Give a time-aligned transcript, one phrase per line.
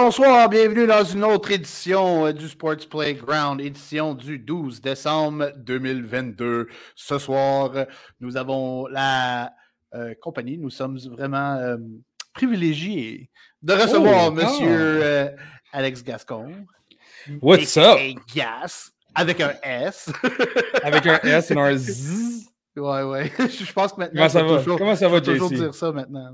[0.00, 6.68] Bonsoir, bienvenue dans une autre édition euh, du Sports Playground, édition du 12 décembre 2022.
[6.94, 7.72] Ce soir,
[8.20, 9.52] nous avons la
[9.96, 11.78] euh, compagnie, nous sommes vraiment euh,
[12.32, 13.28] privilégiés
[13.60, 14.68] de recevoir Oh, Monsieur
[15.02, 15.28] euh,
[15.72, 16.64] Alex Gascon.
[17.42, 17.98] What's up?
[18.32, 20.12] Gas, avec un S.
[20.84, 22.46] Avec un S et un Z.
[22.76, 23.32] ouais, ouais.
[23.48, 24.58] Je pense que maintenant, Comment ça va?
[24.58, 26.30] toujours- Comment ça va, toujours dire ça maintenant.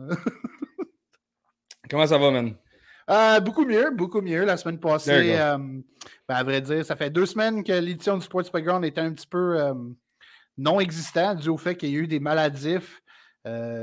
[1.88, 2.54] Comment ça va, man?
[3.10, 4.44] Euh, beaucoup mieux, beaucoup mieux.
[4.44, 8.24] La semaine passée, euh, ben, à vrai dire, ça fait deux semaines que l'édition du
[8.24, 9.74] Sports Background était un petit peu euh,
[10.56, 13.02] non existant dû au fait qu'il y a eu des maladifs,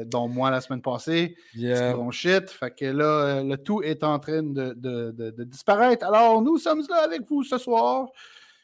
[0.07, 1.93] dont moi la semaine passée, Yeah.
[1.93, 2.49] bronchite.
[2.49, 6.03] Fait que là, le tout est en train de, de- de- de disparaître.
[6.03, 8.07] Alors, nous sommes là avec vous ce soir,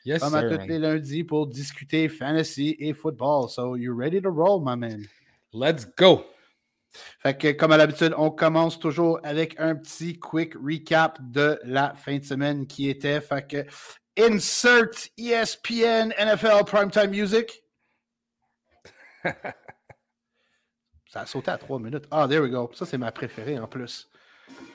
[0.06, 0.68] Yes, comme à sir, tous man.
[0.70, 3.48] les lundis, pour discuter fantasy et football.
[3.48, 5.04] So, you ready to roll, my man?
[5.54, 6.24] Let's go.
[7.20, 11.94] Fait que, comme à l'habitude, on commence toujours avec un petit quick recap de la
[11.96, 13.22] fin de semaine qui était.
[13.22, 13.66] Fait que,
[14.18, 17.64] insert ESPN NFL Primetime Music.
[21.10, 22.06] Ça a sauté à trois minutes.
[22.12, 22.70] Ah, there we go.
[22.74, 24.10] Ça, c'est ma préférée en plus.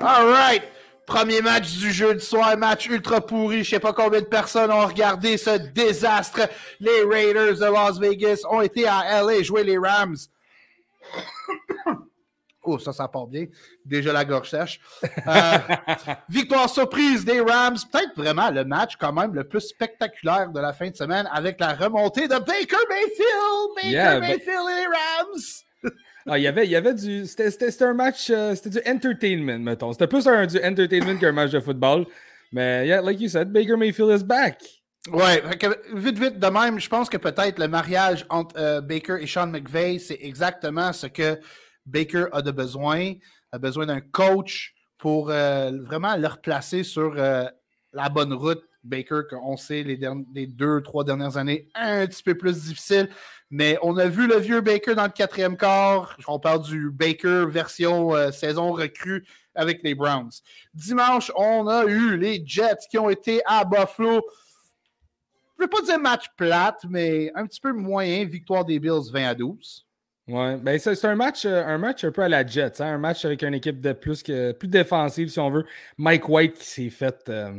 [0.01, 0.63] All right.
[1.07, 3.65] Premier match du jeudi soir, match ultra pourri.
[3.65, 6.49] Je sais pas combien de personnes ont regardé ce désastre.
[6.81, 10.17] Les Raiders de Las Vegas ont été à LA jouer les Rams.
[12.65, 13.47] Oh, ça, ça part bien.
[13.85, 14.81] Déjà la gorge sèche.
[15.27, 15.59] Euh,
[16.29, 17.77] victoire surprise des Rams.
[17.93, 21.59] Peut-être vraiment le match quand même le plus spectaculaire de la fin de semaine avec
[21.61, 23.75] la remontée de Baker Mayfield.
[23.77, 25.93] Baker Yeah, but- Mayfield et les Rams.
[26.25, 27.27] Ah, il y avait, il y avait du.
[27.27, 28.31] C'était un match.
[28.31, 29.93] euh, c'était du entertainment, mettons.
[29.93, 32.07] C'était plus un, du entertainment qu'un match de football.
[32.53, 34.63] Mais, yeah, like you said, Baker Mayfield is back.
[35.11, 35.43] Ouais,
[35.95, 39.49] vite, vite, de même, je pense que peut-être le mariage entre euh, Baker et Sean
[39.49, 41.41] McVay, c'est exactement ce que
[41.87, 43.15] Baker a besoin.
[43.53, 47.45] A besoin d'un coach pour euh, vraiment le replacer sur euh,
[47.93, 48.63] la bonne route.
[48.85, 53.09] Baker, qu'on sait les deux, trois dernières années, un petit peu plus difficile.
[53.49, 56.17] Mais on a vu le vieux Baker dans le quatrième quart.
[56.27, 60.33] On parle du Baker version euh, saison recrue avec les Browns.
[60.75, 64.23] Dimanche, on a eu les Jets qui ont été à Buffalo
[65.63, 68.25] je ne veux pas dire match plate, mais un petit peu moyen.
[68.25, 69.87] Victoire des Bills 20 à 12.
[70.29, 72.99] Ouais, ben c'est un match, euh, un match un peu à la Jets, hein, un
[72.99, 75.65] match avec une équipe de plus que plus défensive si on veut.
[75.99, 77.17] Mike White qui s'est fait.
[77.29, 77.51] euh,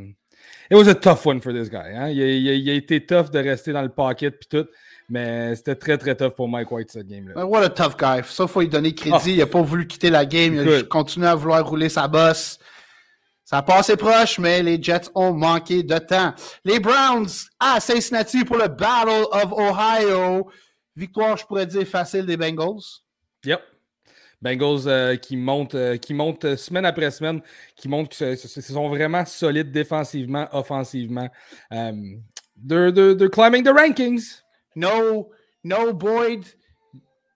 [0.72, 1.78] It was a tough one for this guy.
[1.94, 2.10] Hein?
[2.10, 4.68] Il, a, il a- il a été tough de rester dans le pocket puis tout,
[5.10, 7.46] mais c'était très très tough pour Mike White cette game là.
[7.46, 8.22] What a tough guy.
[8.26, 9.16] Ça, il faut lui donner crédit.
[9.18, 9.22] Ah.
[9.26, 10.56] Il n'a pas voulu quitter la game.
[10.56, 12.58] Il a continué à vouloir rouler sa bosse.
[13.44, 16.34] Ça a passé proche, mais les Jets ont manqué de temps.
[16.64, 17.28] Les Browns
[17.60, 20.50] à Cincinnati pour le Battle of Ohio.
[20.96, 23.02] Victoire, je pourrais dire, facile des Bengals.
[23.46, 23.62] Yep.
[24.42, 27.42] Bengals euh, qui montent, euh, qui montent euh, semaine après semaine,
[27.76, 31.30] qui montrent qu'ils sont vraiment solides défensivement, offensivement.
[31.72, 32.22] Um,
[32.58, 34.44] they're, they're, they're climbing the rankings.
[34.76, 35.30] No,
[35.64, 36.46] no Boyd,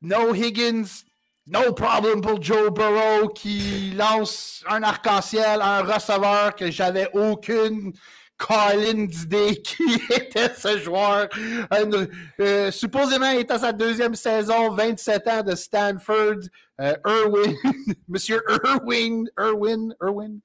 [0.01, 1.05] no Higgins,
[1.47, 7.93] no problem pour Joe Burrow qui lance un arc-en-ciel à un receveur que j'avais aucune
[8.37, 11.27] Colin d'idée qui était ce joueur.
[12.39, 16.41] Euh, supposément, il est à sa deuxième saison, 27 ans de Stanford.
[16.79, 17.55] Euh, Irwin,
[18.07, 20.39] Monsieur Irwin, Irwin, Irwin?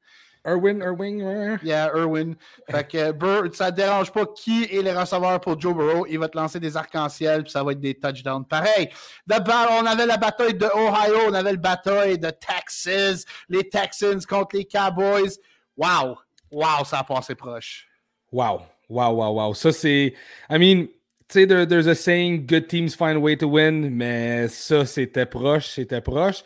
[0.45, 1.57] Irwin, Irwin, ouais.
[1.63, 2.35] Yeah, Irwin.
[2.69, 6.05] Fait que Bur- ça ne dérange pas qui est les receveurs pour Joe Burrow.
[6.09, 8.45] Il va te lancer des arcs-en-ciel, puis ça va être des touchdowns.
[8.45, 8.89] Pareil.
[9.25, 14.21] Battle, on avait la bataille de Ohio, on avait la bataille de Texas, les Texans
[14.29, 15.31] contre les Cowboys.
[15.77, 16.17] Wow!
[16.53, 17.89] Wow, ça a passé proche.
[18.31, 18.63] Wow.
[18.89, 19.55] Wow, wow, wow.
[19.55, 20.15] Ça, c'est.
[20.51, 20.87] I mean,
[21.29, 24.85] tu sais, there- there's a saying good teams find a way to win, mais ça,
[24.85, 26.43] c'était proche, c'était proche.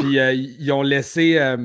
[0.00, 1.38] Puis euh, ils ont laissé.
[1.38, 1.56] euh,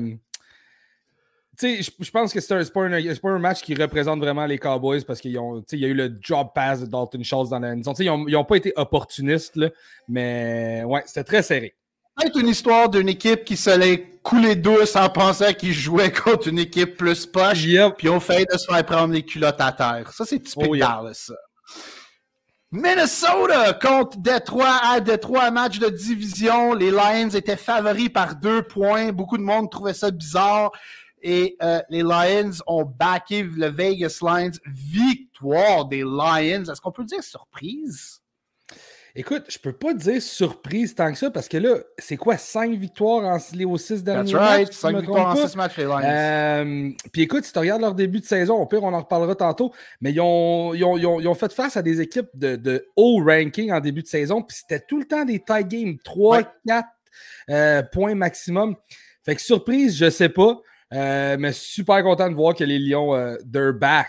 [1.58, 5.20] tu sais, je- pense que c'est pas, un- match qui représente vraiment les Cowboys parce
[5.20, 7.92] qu'il y a eu le drop pass de Dalton Schultz dans la maison.
[7.98, 9.68] Ils n'ont pas été opportunistes, là,
[10.08, 11.74] mais ouais, c'était très serré.
[12.18, 16.48] C'est une histoire d'une équipe qui se l'est coulée douce en pensant qu'ils jouaient contre
[16.48, 17.64] une équipe plus poche.
[17.64, 17.96] Yep.
[17.96, 20.12] Puis on fait de se faire prendre les culottes à terre.
[20.12, 21.34] Ça, c'est typique Oh, ça.
[22.72, 26.72] Minnesota contre Détroit à Détroit, match de division.
[26.72, 29.10] Les Lions étaient favoris par deux points.
[29.10, 30.70] Beaucoup de monde trouvait ça bizarre.
[31.22, 34.52] Et euh, les Lions ont backé le Vegas Lions.
[34.66, 36.64] Victoire des Lions.
[36.70, 38.19] Est-ce qu'on peut dire surprise?
[39.16, 42.72] Écoute, je peux pas dire surprise tant que ça parce que là, c'est quoi, 5
[42.74, 44.58] victoires en, aux 6 derniers That's right.
[44.60, 44.68] matchs?
[44.68, 45.48] si je 5 me victoires en trompe pas?
[45.48, 46.00] 6 matchs, les Lions.
[46.04, 49.34] Euh, Puis écoute, si tu regardes leur début de saison, au pire, on en reparlera
[49.34, 52.28] tantôt, mais ils ont, ils ont- ils ont- ils ont fait face à des équipes
[52.34, 55.64] de, de haut ranking en début de saison, puis c'était tout le temps des tie
[55.64, 56.46] games, 3, Ouais.
[56.66, 56.88] 4
[57.50, 58.76] euh, points maximum.
[59.24, 60.60] Fait que surprise, je sais pas.
[60.92, 64.08] mais super content de voir que les Lions, they're back.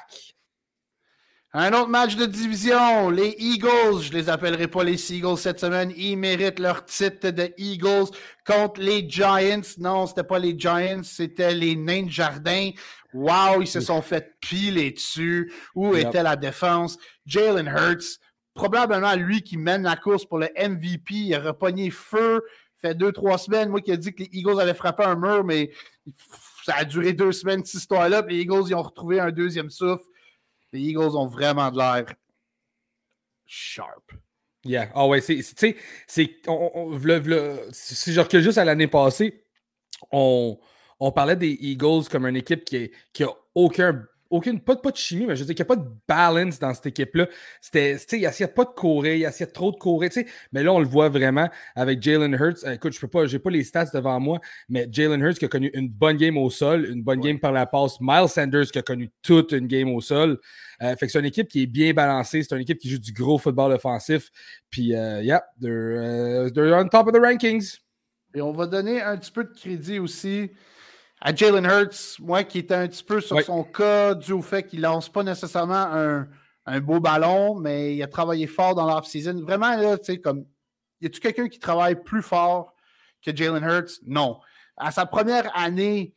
[1.54, 5.92] Un autre match de division, les Eagles, je les appellerai pas les Seagulls cette semaine,
[5.98, 8.10] ils méritent leur titre de Eagles
[8.48, 9.60] contre les Giants.
[9.78, 12.70] Non, c'était pas les Giants, c'était les Nains de Jardin.
[13.14, 15.52] Wow, ils se sont fait piler dessus.
[15.76, 16.98] Où était la défense?
[17.26, 18.20] Jalen Hurts,
[18.54, 21.16] probablement lui qui mène la course pour le MVP.
[21.16, 22.46] Il a repogné feu.
[22.78, 25.44] Fait deux, trois semaines, moi qui ai dit que les Eagles avaient frappé un mur,
[25.44, 25.70] mais
[26.66, 28.24] ça a duré deux semaines, cette histoire-là.
[28.26, 30.06] Les Eagles, ils ont retrouvé un deuxième souffle.
[30.74, 32.06] Les Eagles ont vraiment de l'air
[33.46, 34.12] sharp.
[34.64, 34.90] Yeah.
[34.94, 35.42] Ah ouais, c'est.
[35.42, 35.76] c'est
[36.08, 36.38] si
[38.14, 39.44] je recule juste à l'année passée,
[40.12, 40.60] on,
[41.00, 44.98] on parlait des Eagles comme une équipe qui, qui a aucun aucune, pas, pas de
[44.98, 47.28] chimie, mais je veux dire qu'il n'y a pas de balance dans cette équipe-là.
[47.60, 50.10] C'était, il n'y a, pas de courir, il y a trop de courir,
[50.52, 52.66] mais là, on le voit vraiment avec Jalen Hurts.
[52.66, 54.40] Euh, écoute, je peux pas, j'ai pas les stats devant moi,
[54.70, 57.52] mais Jalen Hurts qui a connu une bonne game au sol, une bonne game par
[57.52, 57.98] la passe.
[58.00, 60.40] Miles Sanders qui a connu toute une game au sol.
[60.82, 63.00] Euh, fait que c'est une équipe qui est bien balancée, c'est une équipe qui joue
[63.00, 64.30] du gros football offensif.
[64.70, 67.78] Puis, euh, yeah, they're, they're on top of the rankings.
[68.34, 70.52] Et on va donner un petit peu de crédit aussi
[71.22, 74.64] à Jalen Hurts, moi qui était un petit peu sur son cas dû au fait
[74.64, 76.26] qu'il lance pas nécessairement
[76.66, 79.42] un, beau ballon, mais il a travaillé fort dans l'off-season.
[79.42, 80.46] Vraiment, là, tu sais, comme,
[81.00, 82.74] y a-tu quelqu'un qui travaille plus fort
[83.24, 84.00] que Jalen Hurts?
[84.06, 84.40] Non.
[84.78, 86.16] À sa première année,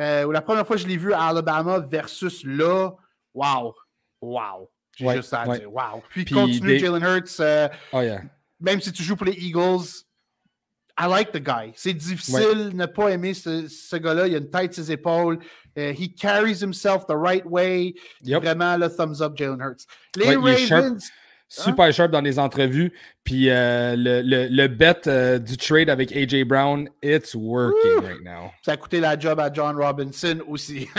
[0.00, 2.90] euh, ou la première fois que je l'ai vu à Alabama versus là,
[3.34, 3.74] wow,
[4.20, 4.70] wow.
[4.96, 6.02] J'ai juste à dire, wow.
[6.10, 7.40] Puis, continue Jalen Hurts.
[7.40, 8.22] Euh, oh, yeah.
[8.60, 10.03] Même si tu joues pour les Eagles,
[10.96, 11.72] I like the guy.
[11.74, 14.28] C'est difficile de ne pas aimer ce, ce gars-là.
[14.28, 15.38] Il a une tête ses épaules.
[15.76, 17.94] Uh, he carries himself the right way.
[18.22, 19.86] Vraiment, le thumbs up, Jalen Hurts.
[20.14, 21.10] Les Ravens.
[21.48, 22.92] Super sharp dans les entrevues.
[23.24, 28.22] Puis euh, le, le, le, bet euh, du trade avec AJ Brown, it's working right
[28.22, 28.50] now.
[28.62, 30.88] Ça a coûté la job à John Robinson aussi.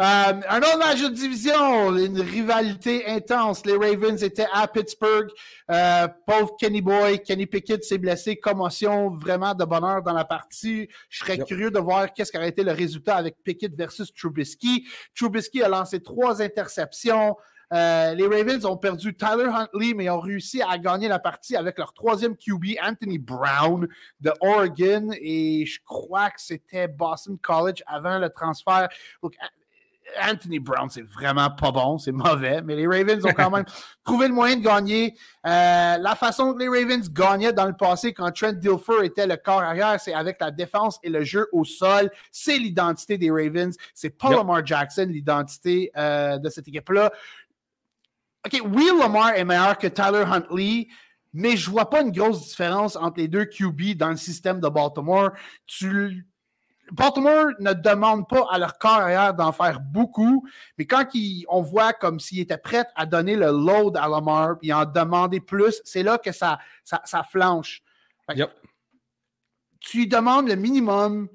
[0.00, 3.64] Euh, un autre match de division, une rivalité intense.
[3.64, 5.28] Les Ravens étaient à Pittsburgh.
[6.26, 10.88] pauvre Kenny Boy, Kenny Pickett s'est blessé, commotion vraiment de bonheur dans la partie.
[11.08, 14.86] Je serais curieux de voir qu'est-ce qui aurait été le résultat avec Pickett versus Trubisky.
[15.14, 17.36] Trubisky a lancé trois interceptions.
[17.74, 21.76] Euh, les Ravens ont perdu Tyler Huntley, mais ont réussi à gagner la partie avec
[21.78, 23.88] leur troisième QB, Anthony Brown
[24.20, 25.10] de Oregon.
[25.20, 28.88] Et je crois que c'était Boston College avant le transfert.
[30.22, 33.64] Anthony Brown, c'est vraiment pas bon, c'est mauvais, mais les Ravens ont quand même
[34.04, 35.14] trouvé le moyen de gagner.
[35.46, 39.36] Euh, la façon que les Ravens gagnaient dans le passé quand Trent Dilfer était le
[39.36, 42.10] corps arrière, c'est avec la défense et le jeu au sol.
[42.30, 43.76] C'est l'identité des Ravens.
[43.94, 47.10] C'est pas Lamar Jackson, l'identité euh, de cette équipe-là.
[48.46, 50.88] OK, oui, Lamar est meilleur que Tyler Huntley,
[51.32, 54.68] mais je vois pas une grosse différence entre les deux QB dans le système de
[54.68, 55.30] Baltimore.
[56.92, 60.46] Baltimore ne demande pas à leur carrière d'en faire beaucoup,
[60.76, 61.06] mais quand
[61.48, 65.40] on voit comme s'il était prêt à donner le load à Lamar et en demander
[65.40, 67.82] plus, c'est là que ça, ça, flanche.
[69.80, 71.28] Tu lui demandes le minimum.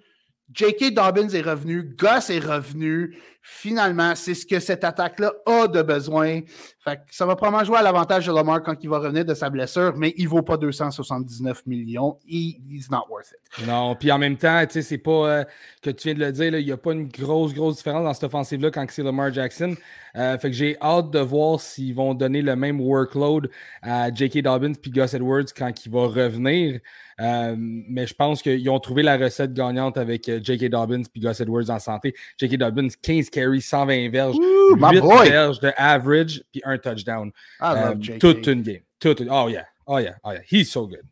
[0.52, 0.94] J.K.
[0.94, 3.16] Dobbins est revenu, Gus est revenu.
[3.42, 6.42] Finalement, c'est ce que cette attaque-là a de besoin.
[6.84, 9.50] Fait ça va probablement jouer à l'avantage de Lamar quand il va revenir de sa
[9.50, 12.20] blessure, mais il ne vaut pas 279 millions.
[12.28, 13.68] He, he's not worth it.
[13.68, 15.44] Non, puis en même temps, tu sais, c'est pas euh,
[15.82, 18.14] que tu viens de le dire, il n'y a pas une grosse, grosse différence dans
[18.14, 19.76] cette offensive-là quand c'est Lamar Jackson.
[20.16, 23.50] Euh, fait que j'ai hâte de voir s'ils vont donner le même workload
[23.82, 24.42] à J.K.
[24.42, 26.80] Dobbins puis Gus Edwards quand il va revenir.
[27.19, 30.69] Euh, mais je pense qu'ils ont trouvé la recette gagnante avec J.K.
[30.69, 32.14] Dobbins puis Gus Edwards en santé.
[32.38, 32.57] J.K.
[32.57, 37.31] Dobbins, 15 carries, 120 verges, 8 verges de average, puis un touchdown.
[37.61, 38.81] Euh, toute une game.
[38.99, 39.30] Toute une...
[39.31, 39.66] Oh yeah.
[39.85, 40.16] Oh yeah.
[40.23, 40.42] Oh yeah.
[40.49, 41.04] He's so good.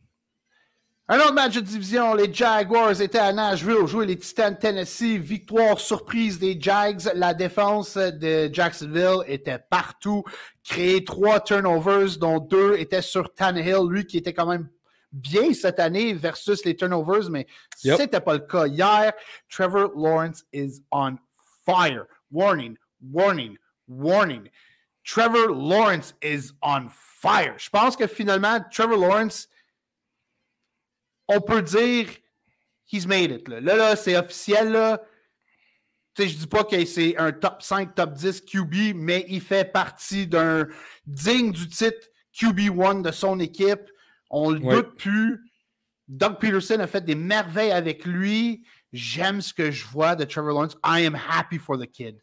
[1.09, 5.17] Un autre match de division, les Jaguars étaient à Nashville, jouer les Titans Tennessee.
[5.17, 7.09] Victoire surprise des Jags.
[7.15, 10.25] La défense de Jacksonville était partout.
[10.65, 14.67] Créé trois turnovers, dont deux étaient sur Tannehill, lui qui était quand même
[15.11, 19.13] bien cette année versus les turnovers, mais ce n'était pas le cas hier.
[19.49, 21.17] Trevor Lawrence is on
[21.65, 22.05] fire.
[22.31, 24.49] Warning, warning, warning.
[25.03, 27.55] Trevor Lawrence is on fire.
[27.57, 29.47] Je pense que finalement, Trevor Lawrence,
[31.29, 32.09] on peut dire
[32.91, 33.47] he's made it.
[33.47, 34.71] Là, là, c'est officiel.
[34.71, 35.01] Là.
[36.17, 39.71] Je ne dis pas que c'est un top 5, top 10 QB, mais il fait
[39.71, 40.67] partie d'un
[41.05, 43.89] digne du titre QB1 de son équipe.
[44.29, 45.39] On le doute plus.
[46.07, 48.63] Doug Peterson a fait des merveilles avec lui.
[48.93, 50.77] J'aime ce que je vois de Trevor Lawrence.
[50.85, 52.21] I am happy for the kid.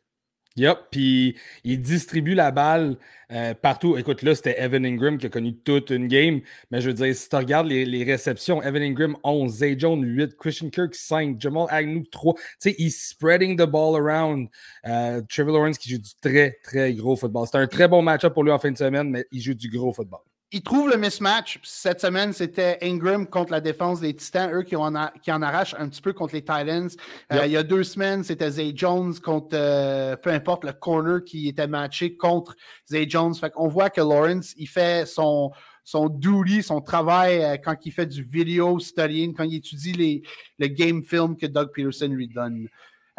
[0.57, 2.97] Yep, puis il distribue la balle
[3.33, 3.97] euh, partout.
[3.97, 7.13] Écoute, là, c'était Evan Ingram qui a connu toute une game, mais je veux dire,
[7.15, 11.67] si tu regardes les, réceptions, Evan Ingram 11, Zay Jones 8, Christian Kirk 5, Jamal
[11.71, 12.35] Agnew 3.
[12.35, 14.49] Tu sais, il spreading the ball around.
[14.87, 17.47] Euh, Trevor Lawrence qui joue du très, très gros football.
[17.47, 19.69] C'était un très bon match-up pour lui en fin de semaine, mais il joue du
[19.69, 20.21] gros football
[20.55, 21.59] il trouve le mismatch.
[21.65, 25.75] Cette semaine, c'était Ingram contre la défense des Titans, eux qui, en, qui en arrachent
[25.77, 26.89] un petit peu contre les Titans.
[27.33, 31.25] Euh, il y a deux semaines, c'était Zay Jones contre, euh, peu importe, le corner
[31.25, 32.55] qui était matché contre
[32.89, 33.35] Zay Jones.
[33.35, 35.51] Fait qu'on voit que Lawrence, il fait son,
[35.83, 40.23] son duty, son travail euh, quand il fait du video studying, quand il étudie les,
[40.61, 42.69] le game film que Doug Peterson lui donne.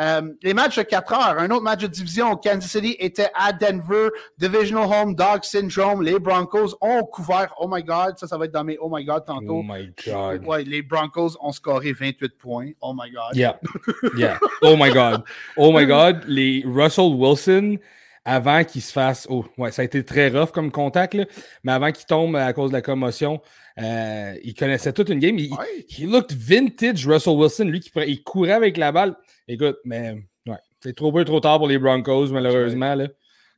[0.02, 3.54] Euh, les matchs de 4 heures, un autre match de division, Kansas City était à
[3.54, 6.04] Denver, Divisional Home Dog Syndrome.
[6.04, 9.06] Les Broncos ont couvert, oh my God, ça, ça va être dans mes oh my
[9.06, 9.60] God tantôt.
[9.60, 10.46] Oh my God.
[10.46, 12.72] Ouais, les Broncos ont scoré 28 points.
[12.82, 13.36] Oh my God.
[13.36, 13.60] Yeah.
[14.18, 14.38] Yeah.
[14.62, 15.24] Oh my God.
[15.56, 16.24] Oh my God.
[16.28, 17.78] Les Russell Wilson,
[18.26, 19.28] avant qu'il se fasse.
[19.30, 21.26] Oh, ouais, ça a été très rough comme contact, là,
[21.64, 23.40] mais avant qu'il tombe à cause de la commotion,
[23.78, 25.38] euh, il connaissait toute une game.
[25.38, 29.16] Il, looked vintage, Russell Wilson, lui qui il courait avec la balle.
[29.48, 30.16] Écoute, mais
[30.48, 32.96] ouais, c'est trop peu trop tard pour les Broncos, malheureusement.
[32.96, 33.08] Là.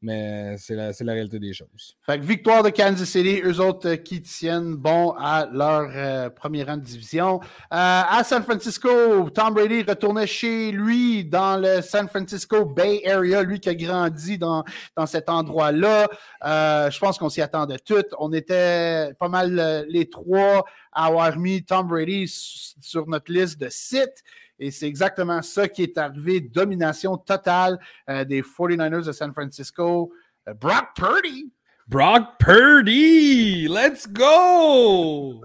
[0.01, 1.97] Mais c'est la, réalité des choses.
[2.05, 6.29] Fait que victoire de Kansas City, eux autres euh, qui tiennent bon à leur euh,
[6.29, 7.39] premier rang de division.
[7.41, 8.89] Euh, à San Francisco,
[9.31, 14.37] Tom Brady retournait chez lui dans le San Francisco Bay Area, lui qui a grandi
[14.37, 14.63] dans,
[14.95, 16.07] dans cet endroit-là.
[16.43, 18.05] je pense qu'on s'y attendait tous.
[18.19, 23.69] On était pas mal les trois à avoir mis Tom Brady sur notre liste de
[23.69, 24.23] sites.
[24.59, 26.39] Et c'est exactement ça qui est arrivé.
[26.41, 30.11] Domination totale euh, des 49ers de San Francisco.
[30.47, 31.51] Euh, Brock Purdy.
[31.87, 33.67] Brock Purdy!
[33.67, 35.41] Let's go!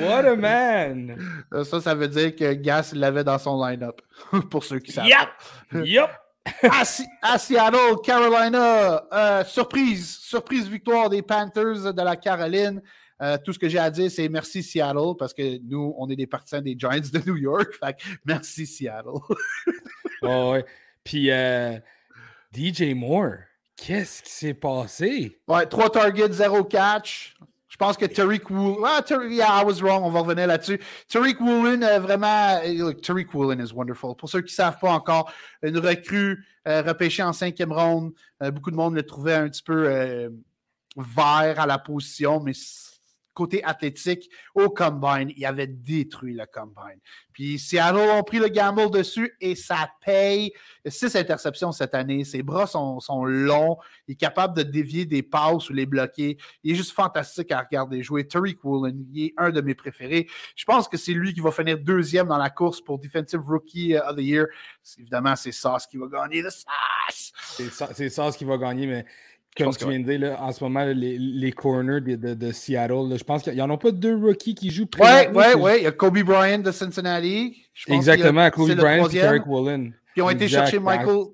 [0.00, 1.16] What a man!
[1.52, 4.00] Euh, ça, ça veut dire que Gas l'avait dans son line-up.
[4.50, 5.06] Pour ceux qui savent.
[5.06, 5.84] Yep!
[5.84, 6.10] Yep!
[7.22, 12.82] à, Seattle, Carolina, surprise, surprise victoire des Panthers de la Caroline.
[13.22, 16.16] Euh, tout ce que j'ai à dire, c'est merci Seattle, parce que nous, on est
[16.16, 17.74] des partisans des Giants de New York.
[17.78, 19.20] Fait merci Seattle.
[20.22, 20.64] oh, ouais.
[21.04, 21.78] Puis euh,
[22.54, 23.34] DJ Moore,
[23.76, 25.38] qu'est-ce qui s'est passé?
[25.46, 27.36] Ouais, trois targets, zéro catch.
[27.68, 28.82] Je pense que Tariq Woolen.
[28.84, 30.02] Ah, Tariq, yeah, I was wrong.
[30.02, 30.80] On va revenir là-dessus.
[31.08, 32.60] Tariq Woolen, euh, vraiment.
[32.66, 34.14] Look, Tariq Woolen is wonderful.
[34.16, 35.30] Pour ceux qui ne savent pas encore,
[35.62, 38.12] une recrue repêchée en cinquième ronde.
[38.52, 40.30] beaucoup de monde le trouvait un petit peu
[40.96, 42.52] vert à la position, mais
[43.34, 47.00] côté athlétique au combine, il avait détruit le combine.
[47.32, 50.52] Puis Seattle ont pris le gamble dessus et ça paye.
[50.86, 52.24] Six interceptions cette année.
[52.24, 53.78] Ses bras sont, longs.
[54.08, 56.36] Il est capable de dévier des passes ou les bloquer.
[56.64, 58.26] Il est juste fantastique à regarder jouer.
[58.26, 60.28] Tariq Woolen, il est un de mes préférés.
[60.56, 63.96] Je pense que c'est lui qui va finir deuxième dans la course pour Defensive Rookie
[63.96, 64.46] of the Year.
[64.98, 66.42] Évidemment, c'est Sauce qui va gagner.
[67.56, 69.04] C'est Sauce qui va gagner, mais
[69.64, 73.24] comme tu viens de dire, en ce moment, les, les corners de, de, Seattle, je
[73.24, 75.72] pense qu'il n'y en a pas deux rookies qui jouent Oui, oui, oui.
[75.78, 77.64] Il y a Kobe Bryant de Cincinnati.
[77.88, 79.94] Exactement, Kobe Bryant et Derek Woolen.
[80.16, 81.24] Ils ont été chercher Michael.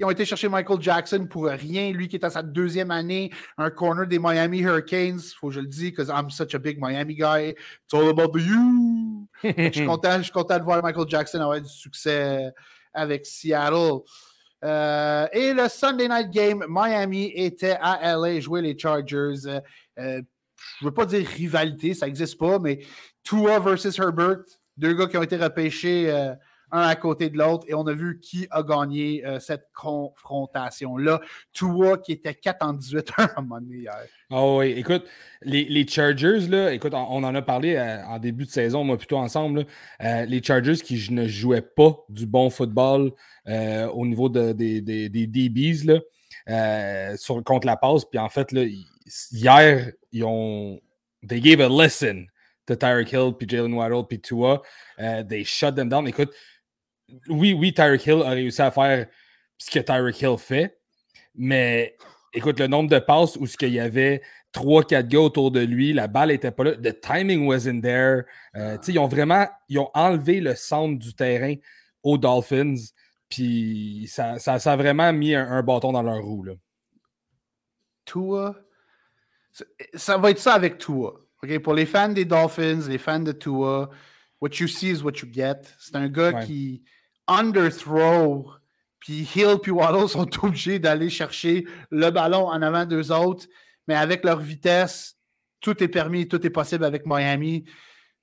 [0.00, 1.90] Ils ont, été chercher Michael Jackson pour rien.
[1.90, 5.18] Lui qui est à sa deuxième année, un corner des Miami Hurricanes.
[5.40, 7.48] Faut que je le dise, parce que I'm such a big Miami guy.
[7.48, 9.26] It's all about the you.
[9.42, 12.52] je, suis content, je suis content de voir Michael Jackson avoir du succès
[12.94, 14.02] avec Seattle.
[14.64, 19.46] Euh, et le Sunday Night Game, Miami était à LA jouer les Chargers.
[19.46, 19.60] Euh,
[19.98, 20.22] euh,
[20.80, 22.80] je ne veux pas dire rivalité, ça n'existe pas, mais
[23.22, 24.38] Tua versus Herbert,
[24.76, 26.12] deux gars qui ont été repêchés
[26.70, 31.20] un à côté de l'autre et on a vu qui a gagné cette confrontation-là.
[31.52, 34.04] Tua qui était 4 en 18 un à un moment donné hier.
[34.30, 35.04] Oh oui, écoute,
[35.42, 39.66] les, Chargers, là, écoute, on, en a parlé en début de saison, moi plutôt ensemble.
[40.00, 43.12] les Chargers qui ne jouaient pas du bon football
[43.48, 46.00] euh, au niveau des, DBs là,
[46.50, 48.04] euh, sur, contre la passe.
[48.04, 48.64] Puis en fait, là,
[49.32, 50.78] hier, ils ont.
[51.26, 52.26] They gave a lesson
[52.66, 54.62] to Tyreek Hill, puis Jalen Waddle, puis Tua.
[54.98, 56.06] They shut them down.
[56.06, 56.32] Écoute,
[57.28, 59.06] oui, oui, Tyreek Hill a réussi à faire
[59.56, 60.78] ce que Tyreek Hill fait,
[61.34, 61.96] mais
[62.32, 64.22] écoute, le nombre de passes où il y avait
[64.54, 68.24] 3-4 gars autour de lui, la balle n'était pas là, the timing wasn't there.
[68.86, 71.54] ils ont vraiment ils ont enlevé le centre du terrain
[72.02, 72.76] aux Dolphins.
[73.28, 76.44] Puis ça, ça, ça, a vraiment mis un, bâton dans leur roue.
[76.44, 76.54] Là.
[78.06, 78.56] Tua,
[79.94, 81.14] ça va être ça avec Tua.
[81.62, 83.90] Pour les fans des Dolphins, les fans de Tua,
[84.40, 85.60] what you see is what you get.
[85.78, 86.82] C'est un gars qui
[87.28, 88.50] underthrow,
[88.98, 93.46] puis Hill puis Waddle sont obligés d'aller chercher le ballon en avant d'eux autres,
[93.86, 95.16] mais avec leur vitesse,
[95.60, 97.64] tout est permis, tout est possible avec Miami.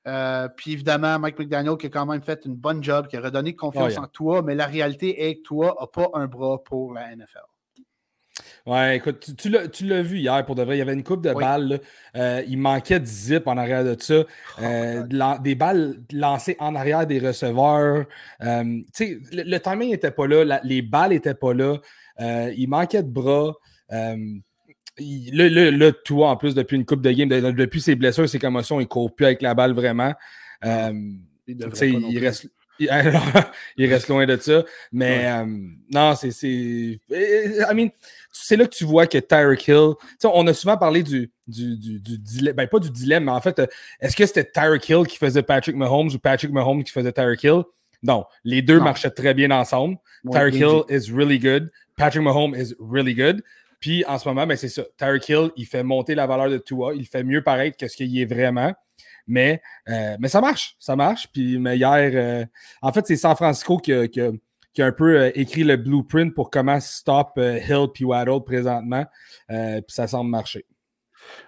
[0.08, 3.22] Euh, puis évidemment, Mike McDaniel qui a quand même fait une bonne job, qui a
[3.22, 6.64] redonné confiance oh, en toi, mais la réalité est que toi n'a pas un bras
[6.64, 7.40] pour la NFL.
[8.66, 10.76] Ouais, écoute, tu, tu l'as vu hier pour de vrai.
[10.76, 11.80] Il y avait une coupe de balles.
[12.16, 14.24] Euh, il manquait de zip en arrière de ça.
[14.24, 18.06] Oh euh, des balles lancées en arrière des receveurs.
[18.42, 20.60] Euh, le, le, timing n'était pas là.
[20.64, 21.78] les balles n'étaient pas là.
[22.58, 23.54] il manquait de bras.
[23.92, 24.30] le,
[25.70, 28.86] le, tout en plus, depuis une coupe de game, depuis ses blessures, ses commotions, il
[28.86, 30.16] ne court plus avec la balle vraiment.
[30.64, 32.50] il, il reste
[33.78, 34.64] il reste loin de ça.
[34.92, 35.46] Mais euh,
[35.92, 36.30] non, c'est.
[36.30, 37.00] I
[37.74, 37.90] mean,
[38.32, 39.94] c'est là que tu vois que Tyreek Hill.
[40.24, 42.56] On a souvent parlé du, du, du, dilemme.
[42.56, 43.62] Ben, pas du dilemme, mais en fait,
[44.00, 47.44] est-ce que c'était Tyreek Hill qui faisait Patrick Mahomes ou Patrick Mahomes qui faisait Tyreek
[47.44, 47.64] Hill?
[48.04, 49.98] Non, les deux marchaient très bien ensemble.
[50.32, 51.72] Tyreek Hill is really good.
[51.98, 53.42] Patrick Mahomes is really good.
[53.80, 54.84] Puis en ce moment, ben, c'est ça.
[54.98, 56.94] Tyreek Hill, il fait monter la valeur de Tua.
[56.94, 58.74] Il fait mieux paraître que ce qu'il est vraiment.
[59.28, 61.28] Mais, euh, mais ça marche, ça marche.
[61.32, 62.46] Puis mais hier, euh,
[62.82, 64.32] en fait, c'est San Francisco qui a,
[64.80, 69.06] un peu euh, écrit le blueprint pour comment stop Hill puis Waddle présentement.
[69.48, 70.66] puis ça semble marcher.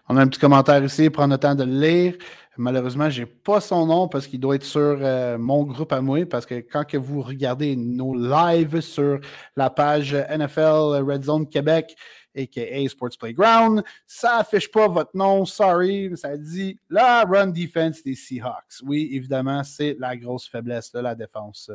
[0.09, 2.15] On a un petit commentaire ici, prendre le temps de le lire.
[2.59, 4.97] Malheureusement, je n'ai pas son nom parce qu'il doit être sur
[5.37, 6.25] mon groupe à moi.
[6.25, 9.19] Parce que quand que vous regardez nos lives sur
[9.55, 11.95] la page NFL Red Zone Québec,
[12.37, 12.87] a.k.a.
[12.89, 13.83] Sports Playground.
[14.05, 18.81] Ça affiche pas votre nom, sorry, ça dit la run defense des Seahawks.
[18.83, 21.71] Oui, évidemment, c'est la grosse faiblesse de la défense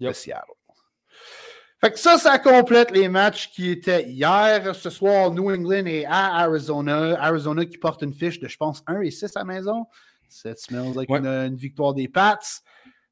[0.00, 0.52] de Seattle.
[1.80, 4.74] Fait que ça, ça complète les matchs qui étaient hier.
[4.74, 7.18] Ce soir, New England est à Arizona.
[7.18, 9.86] Arizona qui porte une fiche de, je pense, 1 et 6 à la maison.
[10.28, 12.38] Ça smells like une, victoire des Pats.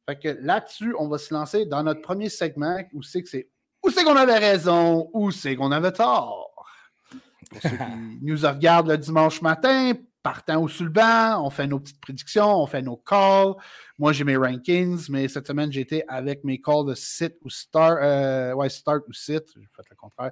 [0.07, 3.49] Fait que là-dessus, on va se lancer dans notre premier segment où c'est que c'est
[3.83, 6.48] où c'est qu'on avait raison, où c'est qu'on avait tort?
[7.51, 7.77] Pour ceux qui
[8.23, 12.83] nous regardent le dimanche matin, partant au banc, on fait nos petites prédictions, on fait
[12.83, 13.55] nos calls.
[13.99, 17.99] Moi, j'ai mes rankings, mais cette semaine, j'étais avec mes calls de sit ou start.
[18.03, 19.43] Euh, ouais, start ou sit.
[19.57, 20.31] J'ai fait le contraire.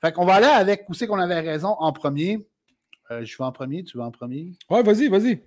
[0.00, 2.46] Fait qu'on va aller avec où c'est qu'on avait raison en premier.
[3.10, 4.52] Euh, je vais en premier, tu vas en premier?
[4.68, 5.42] Ouais, vas-y, vas-y.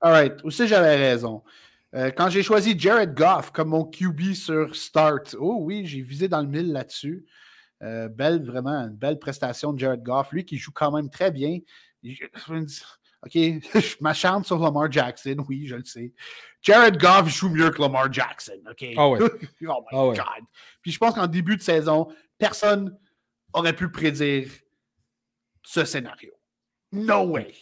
[0.00, 0.44] All right.
[0.44, 1.42] Où c'est j'avais raison?
[1.94, 6.28] Euh, quand j'ai choisi Jared Goff comme mon QB sur Start, oh oui, j'ai visé
[6.28, 7.24] dans le mille là-dessus.
[7.82, 10.32] Euh, belle, vraiment, une belle prestation de Jared Goff.
[10.32, 11.58] Lui qui joue quand même très bien.
[12.04, 16.12] OK, je m'acharne sur Lamar Jackson, oui, je le sais.
[16.62, 18.84] Jared Goff joue mieux que Lamar Jackson, OK?
[18.96, 19.18] Ah ouais.
[19.22, 19.26] oh
[19.62, 20.44] my ah God.
[20.82, 22.96] Puis je pense qu'en début de saison, personne
[23.52, 24.50] aurait pu prédire
[25.62, 26.32] ce scénario.
[26.92, 27.54] No way.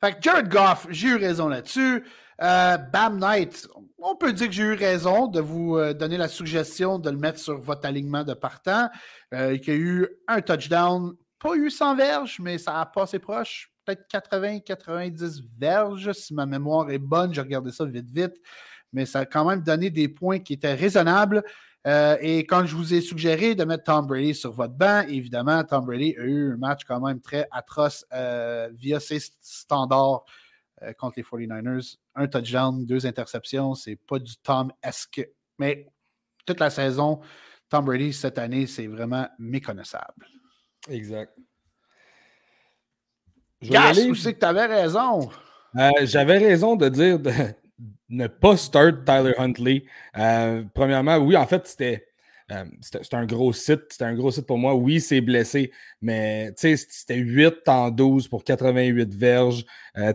[0.00, 2.04] Fait que Jared Goff, j'ai eu raison là-dessus.
[2.40, 3.68] Euh, Bam Knight,
[4.02, 7.16] on peut dire que j'ai eu raison de vous euh, donner la suggestion de le
[7.16, 8.90] mettre sur votre alignement de partant.
[9.32, 13.18] Euh, il y a eu un touchdown, pas eu 100 verges, mais ça a passé
[13.18, 13.70] proche.
[13.84, 17.32] Peut-être 80-90 verges, si ma mémoire est bonne.
[17.34, 18.36] J'ai regardé ça vite, vite.
[18.92, 21.42] Mais ça a quand même donné des points qui étaient raisonnables.
[21.84, 25.84] et quand je vous ai suggéré de mettre Tom Brady sur votre banc, évidemment, Tom
[25.84, 28.04] Brady a eu un match quand même très atroce
[28.74, 30.24] via ses standards
[30.82, 31.96] euh, contre les 49ers.
[32.14, 35.28] Un touchdown, deux interceptions, c'est pas du Tom-esque.
[35.58, 35.86] Mais
[36.46, 37.20] toute la saison,
[37.68, 40.26] Tom Brady, cette année, c'est vraiment méconnaissable.
[40.88, 41.32] Exact.
[43.62, 45.30] Gas, où c'est que tu avais raison?
[45.76, 47.32] Euh, j'avais raison de dire de
[48.08, 49.84] ne pas start Tyler Huntley.
[50.18, 52.06] Euh, premièrement, oui, en fait, c'était
[52.80, 53.82] c'est un gros site.
[53.90, 54.74] C'était un gros site pour moi.
[54.74, 59.64] Oui, c'est blessé, mais c'était 8 en 12 pour 88 verges,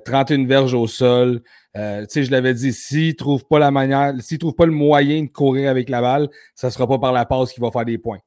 [0.05, 1.41] 31 euh, verges au sol.
[1.75, 5.23] Euh, je l'avais dit, s'il ne trouve pas la manière, s'il trouve pas le moyen
[5.23, 7.85] de courir avec la balle, ça ne sera pas par la passe qu'il va faire
[7.85, 8.19] des points.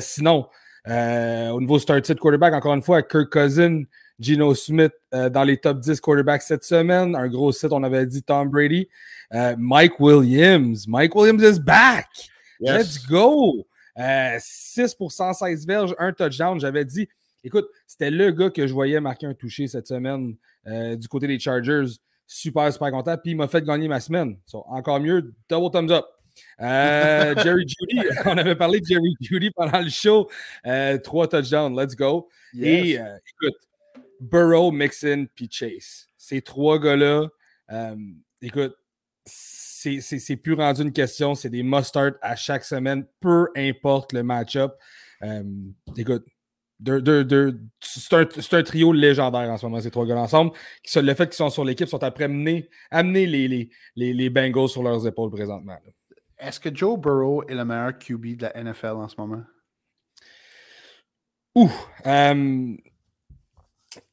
[0.00, 0.46] sinon,
[0.86, 3.82] au niveau start sit quarterback, encore une fois, Kirk Cousin,
[4.20, 7.14] Gino Smith dans les top 10 quarterbacks cette semaine.
[7.14, 8.88] Un gros site, on avait dit Tom Brady.
[9.56, 10.86] Mike Williams.
[10.86, 12.06] Mike Williams is back.
[12.60, 13.66] Let's go!
[14.38, 16.60] 6 pour 116 verges, un touchdown.
[16.60, 17.08] J'avais dit,
[17.44, 21.26] écoute, c'était le gars que je voyais marquer un toucher cette semaine euh, du côté
[21.26, 21.86] des Chargers.
[22.26, 23.16] Super, super content.
[23.16, 24.38] Puis il m'a fait gagner ma semaine.
[24.52, 26.06] encore mieux, double thumbs up.
[26.60, 30.28] Euh, Jerry Judy, on avait parlé de Jerry Judy pendant le show.
[30.66, 32.28] Euh, trois touchdowns, let's go.
[32.56, 33.56] Et écoute,
[34.20, 36.06] Burrow, Mixon, puis Chase.
[36.16, 37.28] Ces trois gars-là,
[38.42, 38.76] écoute,
[39.28, 44.74] c'est plus rendu une question, c'est des must-start à chaque semaine, peu importe le match-up.
[45.22, 45.42] Euh,
[45.96, 46.26] écoute,
[47.80, 50.52] c'est un, trio légendaire en ce moment, ces trois gars ensemble.
[50.94, 54.82] le fait qu'ils sont sur l'équipe sont après amener, amener les, les, les, Bengals sur
[54.82, 55.76] leurs épaules présentement.
[56.38, 59.42] Est-ce que Joe Burrow est le meilleur QB de la NFL en ce moment?
[61.56, 61.70] Ouh!
[62.06, 62.76] Euh,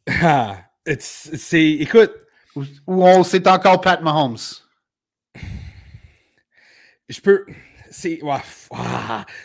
[0.99, 2.13] c'est, écoute,
[2.55, 4.37] Ou, on c'est encore Pat Mahomes?
[7.09, 7.45] Je peux.
[7.91, 8.19] C'est.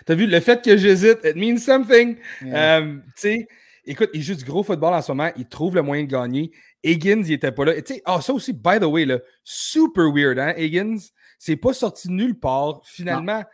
[0.06, 2.16] T'as vu, le fait que j'hésite, it means something.
[2.42, 3.48] Euh, tu sais,
[3.84, 5.30] écoute, il joue du gros football en ce moment.
[5.36, 6.50] Il trouve le moyen de gagner.
[6.82, 7.80] Higgins, il était pas là.
[7.82, 10.98] Tu sais, oh, ça aussi, by the way, là, super weird, hein, Higgins?
[11.38, 12.80] C'est pas sorti nulle part.
[12.84, 13.44] Finalement,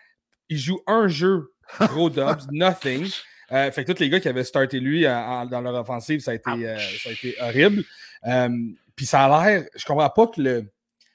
[0.48, 3.08] il joue un jeu, gros dubs, nothing.
[3.52, 6.34] Euh, fait que tous les gars qui avaient starté lui dans leur offensive, ça a
[6.34, 7.84] été, euh, ça a été horrible.
[8.96, 10.64] Puis ça a l'air, je comprends pas que le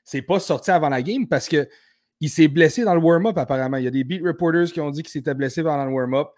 [0.04, 1.68] c'est pas sorti avant la game parce que
[2.22, 3.78] il s'est blessé dans le warm-up apparemment.
[3.78, 6.30] Il y a des beat reporters qui ont dit qu'il s'était blessé pendant le warm-up.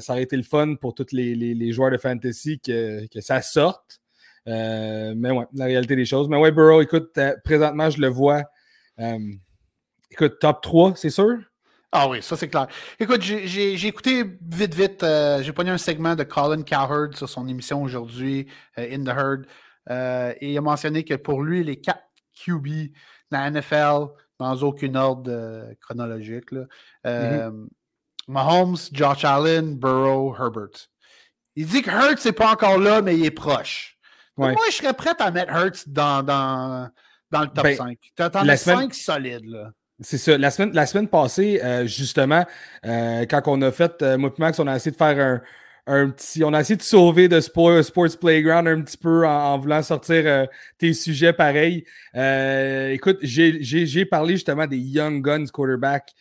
[0.00, 3.42] ça aurait été le fun pour tous les, les, joueurs de fantasy que, que ça
[3.42, 4.00] sorte.
[4.46, 6.28] mais ouais, la réalité des choses.
[6.28, 8.44] Mais ouais, Burrow, écoute, présentement, je le vois.
[10.10, 11.38] écoute, top 3, c'est sûr?
[11.94, 12.68] Ah oui, ça c'est clair.
[12.98, 17.46] Écoute, j'ai écouté vite, vite, euh, j'ai pogné un segment de Colin Cowherd sur son
[17.46, 18.46] émission aujourd'hui,
[18.78, 19.46] euh, In the Herd,
[19.90, 22.02] euh, et il a mentionné que pour lui, les quatre
[22.34, 22.66] QB
[23.30, 24.06] dans la NFL,
[24.42, 26.64] dans aucun ordre chronologique, là,
[27.04, 27.66] mm-hmm.
[28.28, 30.88] Mahomes, Josh Allen, Burrow, Herbert.
[31.56, 33.98] Il dit que Hurts n'est pas encore là, mais il est proche.
[34.36, 36.88] Moi, je serais prêt à mettre Hurts dans, dans,
[37.30, 37.98] dans le top 5.
[38.16, 39.70] Tu en as 5 solides, là.
[40.00, 40.36] C'est ça.
[40.36, 42.44] La semaine, la semaine passée, euh, justement,
[42.84, 45.40] euh, quand on a fait, euh, moi Max, on a essayé de faire un,
[45.86, 46.44] petit.
[46.44, 50.46] On a essayé de sauver de Sports Playground un petit peu en, voulant sortir
[50.78, 51.84] tes sujets pareils.
[52.92, 56.12] écoute, j'ai parlé justement des Young Guns quarterback.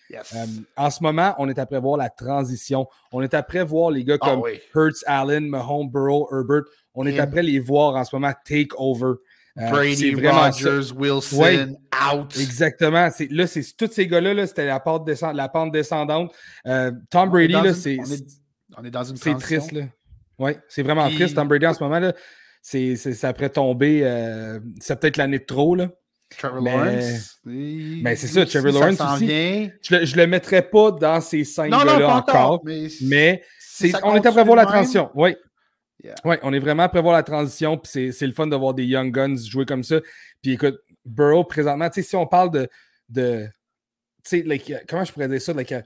[0.75, 2.87] en ce moment, on est après voir la transition.
[3.11, 4.43] On est après voir les gars ah comme
[4.75, 6.63] Hertz, Allen, Mahomes, Burrow, Herbert.
[6.93, 9.13] On est après les voir en ce moment take over.
[9.57, 11.75] Euh, Brady, Rogers, Wilson,
[12.13, 12.37] out.
[12.39, 13.09] Exactement.
[13.29, 16.33] Là, c'est tous ces gars-là, -là, c'était la, pente descendante.
[16.65, 17.97] Euh, Tom Brady, là, c'est.
[18.77, 19.83] On, est dans une C'est triste, là.
[20.39, 21.35] Oui, c'est vraiment triste.
[21.35, 22.13] Tom Brady, en ce moment, là,
[22.61, 24.01] c'est, ça pourrait tomber.
[24.03, 25.89] Euh, c'est peut-être l'année de trop, là.
[26.29, 27.39] Trevor Lawrence.
[27.45, 29.71] Mais c'est ça, Trevor Lawrence aussi.
[29.81, 32.61] Je le, je le mettrais pas dans ces cinq gars-là encore.
[32.63, 33.43] mais, mais
[34.03, 35.09] on est après voir la transition.
[35.13, 35.35] Oui,
[36.25, 38.85] oui, on est vraiment à voir la transition, puis c'est le fun de voir des
[38.85, 39.99] Young Guns jouer comme ça.
[40.41, 42.69] Puis écoute, Burrow, présentement, tu sais, si on parle de.
[43.09, 43.47] de
[44.23, 45.53] tu sais, comment je pourrais dire ça?
[45.53, 45.83] Like a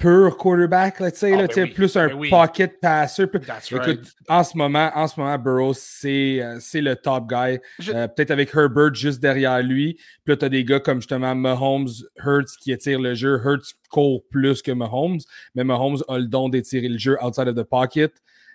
[0.00, 3.24] pur quarterback, sais, ah, ben plus un ben pocket passer.
[3.70, 7.60] Écoute, en ce moment, en ce moment, Burrow, c'est euh, le top guy.
[7.88, 9.94] Euh, peut-être avec Herbert juste derrière lui.
[10.24, 11.90] Puis là, tu as des gars comme justement Mahomes,
[12.24, 13.40] Hurts qui étirent le jeu.
[13.44, 15.20] Hurts court plus que Mahomes,
[15.54, 18.12] mais Mahomes a le don d'étirer le jeu outside of the pocket.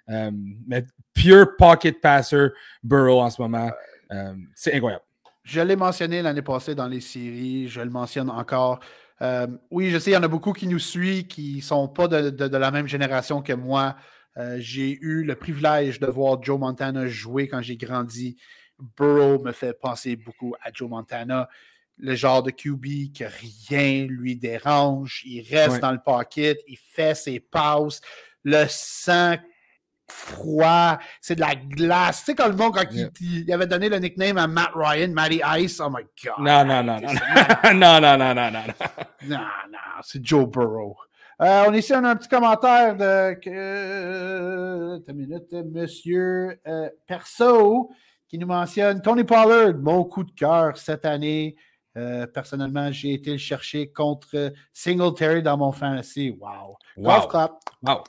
[0.09, 0.31] Euh,
[0.67, 2.47] mais pure pocket passer,
[2.83, 3.71] Burrow en ce moment,
[4.11, 5.03] euh, c'est incroyable.
[5.43, 8.79] Je l'ai mentionné l'année passée dans les séries, je le mentionne encore.
[9.21, 11.87] Euh, oui, je sais, il y en a beaucoup qui nous suivent, qui ne sont
[11.87, 13.95] pas de, la même génération que moi.
[14.57, 18.37] j'ai eu le privilège de voir Joe Montana jouer quand j'ai grandi.
[18.97, 21.47] Burrow me fait penser beaucoup à Joe Montana.
[21.97, 25.21] Le genre de QB que rien lui dérange.
[25.25, 28.01] Il reste dans le pocket, il fait ses passes.
[28.43, 29.37] Le sang
[30.07, 32.19] froid, c'est de la glace.
[32.19, 32.85] Tu sais, quand le monde, quand
[33.21, 36.45] il, avait donné le nickname à Matt Ryan, Matty Ice, oh my God.
[36.45, 37.73] Non, non, non, non.
[37.73, 38.63] non, non, non, non, non.
[39.27, 39.37] Non,
[39.71, 40.95] non, c'est Joe Burrow.
[41.41, 46.89] Euh, on est ici, on a un petit commentaire de que, une minute, Monsieur euh,
[47.07, 47.91] Perso
[48.27, 51.55] qui nous mentionne Tony Pollard, mon coup de cœur cette année.
[51.97, 56.31] Euh, personnellement, j'ai été le chercher contre Singletary dans mon fantasy.
[56.31, 56.77] Wow.
[56.97, 57.27] Wow.
[57.27, 57.51] Clap.
[57.81, 58.03] Wow.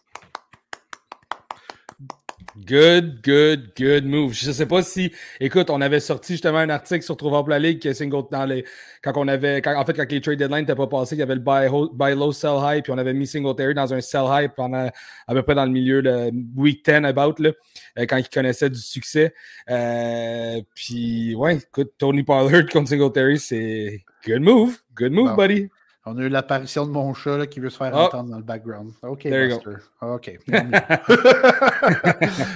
[2.56, 4.32] Good, good, good move.
[4.32, 7.58] Je ne sais pas si, écoute, on avait sorti justement un article sur Trouver la
[7.58, 8.64] Ligue que single dans les,
[9.02, 11.34] quand on avait, en fait, quand les trade deadlines n'étaient pas passés, il y avait
[11.34, 14.90] le buy, low, sell high, puis on avait mis Singletary dans un sell high pendant
[15.26, 17.50] à peu près dans le milieu de week 10 about, là,
[17.98, 19.34] euh, quand il connaissait du succès.
[19.70, 24.78] Euh, puis, ouais, écoute, Tony Pollard contre Singletary, c'est good move.
[24.94, 25.68] Good move, buddy.
[26.08, 27.98] On a eu l'apparition de mon chat qui veut se faire oh.
[27.98, 28.92] entendre dans le background.
[29.02, 29.80] OK, Master.
[30.00, 30.24] OK.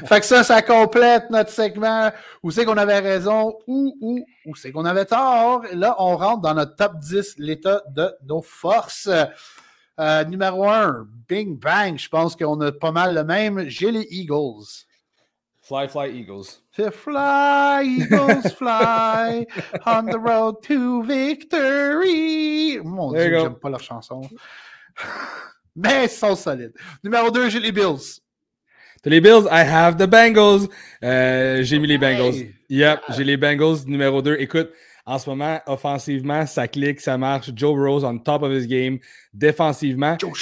[0.06, 2.12] fait que ça, ça complète notre segment.
[2.44, 5.64] Où c'est qu'on avait raison ou où, où c'est qu'on avait tort.
[5.72, 9.10] là, on rentre dans notre top 10, l'état de nos forces.
[9.98, 11.98] Euh, numéro 1, Bing Bang.
[11.98, 13.68] Je pense qu'on a pas mal le même.
[13.68, 14.86] J'ai les Eagles.
[15.70, 16.62] Fly, fly, Eagles.
[16.72, 19.46] Fly, Eagles, fly
[19.86, 22.80] on the road to victory.
[22.82, 24.20] Mon Dieu, j'aime pas leur chanson.
[25.76, 26.72] Mais ils sont solides.
[27.04, 28.20] Numéro 2, j'ai les Bills.
[29.04, 30.66] les Bills, I have the Bengals.
[31.04, 32.48] Euh, j'ai mis les Bengals.
[32.68, 33.86] Yep, j'ai les Bengals.
[33.86, 34.72] Numéro 2, écoute,
[35.06, 37.52] en ce moment, offensivement, ça clique, ça marche.
[37.54, 38.98] Joe Rose on top of his game.
[39.32, 40.34] Défensivement, Joe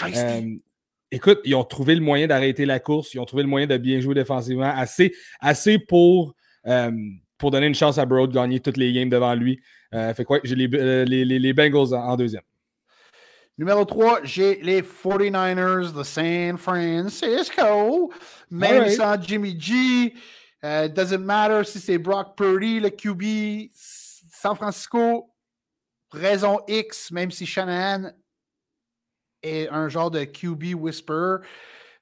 [1.11, 3.77] écoute, ils ont trouvé le moyen d'arrêter la course, ils ont trouvé le moyen de
[3.77, 6.35] bien jouer défensivement, assez, assez pour,
[6.67, 6.91] euh,
[7.39, 9.61] pour donner une chance à Burrow de gagner toutes les games devant lui.
[9.93, 10.69] fait quoi, j'ai les,
[11.05, 12.43] les, les, Bengals en, deuxième.
[13.57, 18.13] Numéro 3, j'ai les 49ers de San Francisco.
[18.51, 20.15] Même sans Jimmy G.
[20.63, 23.71] Uh, doesn't matter si c'est Brock Purdy, le QB.
[23.73, 25.33] San Francisco,
[26.13, 28.13] raison X, même si Shanahan
[29.71, 31.37] un genre de QB whisper,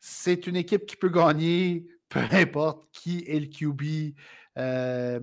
[0.00, 4.14] c'est une équipe qui peut gagner, peu importe qui est le QB.
[4.59, 5.20] Euh,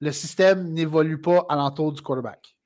[0.00, 2.56] le système n'évolue pas alentour du quarterback.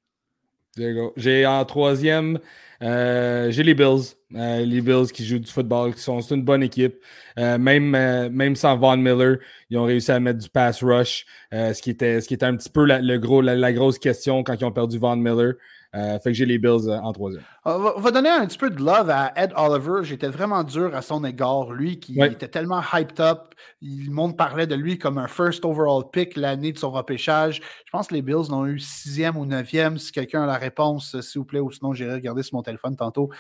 [1.17, 2.39] J'ai en troisième,
[2.83, 4.15] euh, j'ai les Bills.
[4.35, 6.97] Euh, les Bills qui jouent du football, qui sont une bonne équipe.
[7.37, 7.91] même,
[8.31, 9.39] même sans Von Miller,
[9.71, 12.57] ils ont réussi à mettre du pass rush, ce, qui était, ce qui était un
[12.57, 15.55] petit peu la, la, grosse question quand ils ont perdu Von Miller.
[15.97, 17.43] Euh, fait que j'ai les Bills euh, en troisième.
[17.65, 20.05] On va, donner un petit peu de love à Ed Oliver.
[20.05, 21.73] J'étais vraiment dur à son égard.
[21.73, 23.55] Lui qui était tellement hyped up.
[23.81, 27.63] Le monde parlait de lui comme un first overall pick l'année de son repêchage.
[27.85, 29.97] Je pense que les Bills l'ont eu sixième ou neuvième.
[29.97, 32.97] Si quelqu'un a la réponse, s'il vous plaît, ou sinon j'irai regarder sur mon téléphone
[32.97, 33.31] tantôt.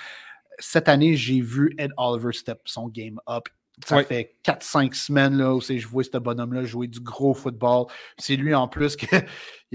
[0.59, 3.49] Cette année, j'ai vu Ed Oliver step son game up.
[3.85, 7.87] Ça fait 4-5 semaines là, où je vois ce bonhomme-là jouer du gros football.
[8.17, 9.07] C'est lui en plus qui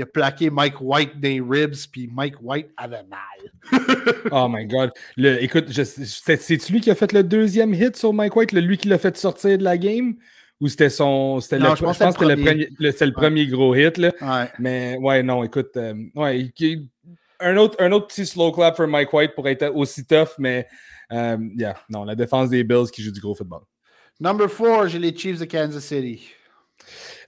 [0.02, 3.82] a plaqué Mike White des ribs, puis Mike White avait mal.
[4.32, 4.90] oh my God.
[5.18, 8.78] Le, écoute, c'est lui qui a fait le deuxième hit sur Mike White, le, lui
[8.78, 10.16] qui l'a fait sortir de la game?
[10.62, 11.40] Ou c'était son.
[11.40, 13.98] C'était le, je pense que c'était le, premier, le, premier gros hit.
[13.98, 14.50] Là.
[14.60, 15.76] Mais ouais, non, écoute.
[15.76, 16.52] Euh, ouais,
[17.40, 20.68] un, autre, un autre petit slow clap pour Mike White pour être aussi tough, mais
[21.12, 23.62] euh, yeah, non, la défense des Bills qui joue du gros football.
[24.20, 26.30] Number four, j'ai les Chiefs de Kansas City.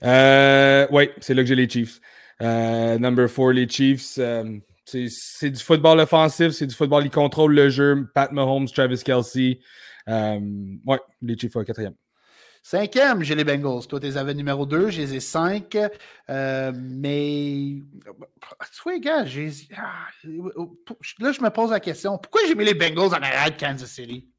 [0.02, 2.00] Euh, oui, c'est là que j'ai les Chiefs.
[2.42, 4.18] Euh, number four, les Chiefs.
[4.18, 8.06] Euh, c'est du football offensif, c'est du football, ils contrôlent le jeu.
[8.14, 9.60] Pat Mahomes, Travis Kelsey.
[10.06, 11.94] ouais, les Chiefs au quatrième.
[12.62, 13.86] Cinquième, j'ai les Bengals.
[13.86, 15.76] Toi, tu les avais numéro 2, j'ai les ai cinq.
[16.28, 17.82] mais,
[18.72, 19.50] tu vois, gars, j'ai.
[19.76, 20.06] Ah,
[21.18, 23.90] là, je me pose la question pourquoi j'ai mis les Bengals en arrière de Kansas
[23.90, 24.33] City?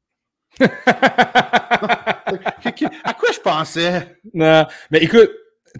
[3.04, 4.18] À quoi je pensais?
[4.32, 5.30] Non, mais écoute,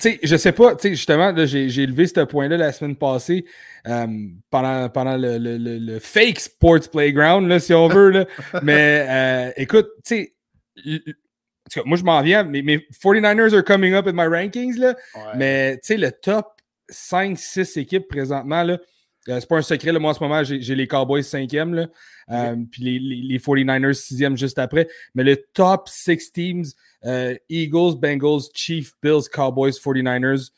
[0.00, 3.46] tu sais, je sais pas, tu sais, justement, j'ai levé ce point-là la semaine passée
[3.88, 4.06] euh,
[4.50, 8.10] pendant, pendant le, le, le, fake sports playground, là, si on veut.
[8.10, 8.26] Là.
[8.62, 10.32] mais euh, écoute, tu
[10.84, 11.02] sais,
[11.84, 14.94] moi je m'en viens, mes, mes 49ers are coming up in my rankings, là,
[15.34, 16.46] mais tu sais, le top
[16.90, 18.78] 5-6 équipes présentement, là,
[19.28, 21.88] euh, c'est pas un secret, là, moi en ce moment, j'ai les Cowboys 5e,
[22.30, 24.88] euh, puis les, les, 49ers 6e juste après.
[25.14, 26.64] Mais le top 6 teams,
[27.04, 30.50] euh, Eagles, Bengals, Chiefs, Bills, Cowboys, 49ers,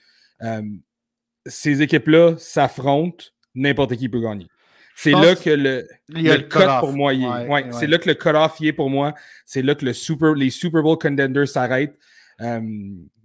[1.47, 4.47] ces équipes-là s'affrontent, n'importe qui peut gagner.
[4.95, 7.73] C'est là que le, le, cut pour moi y est.
[7.73, 9.15] C'est là que le cut-off y est pour moi.
[9.47, 11.99] C'est là que le super, les Super Bowl contenders s'arrêtent.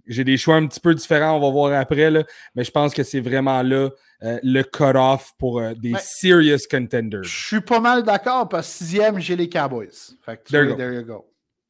[0.06, 2.92] J'ai des choix un petit peu différents, on va voir après, là, mais je pense
[2.92, 3.90] que c'est vraiment là
[4.24, 7.24] euh, le cut-off pour euh, des serious contenders.
[7.24, 9.90] Je suis pas mal d'accord parce que sixième, j'ai les Cowboys.
[10.24, 11.26] Fait que there, you go.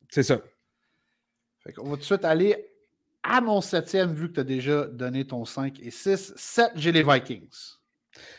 [0.09, 0.39] C'est ça.
[1.65, 2.57] Fait on va tout de suite aller
[3.25, 6.35] à mon septième, vu que tu as déjà donné ton 5 et 6.
[6.37, 7.49] 7, j'ai les Vikings.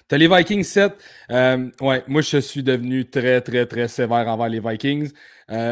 [0.07, 0.93] Tu as les Vikings 7.
[1.31, 5.11] Euh, ouais, moi, je suis devenu très, très, très sévère envers les Vikings.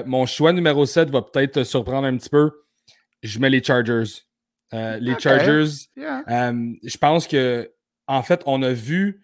[0.05, 2.51] mon choix numéro 7 va peut-être te surprendre un petit peu.
[3.21, 4.25] Je mets les Chargers.
[4.73, 7.69] les Chargers, je pense que
[8.07, 9.21] en fait, on a vu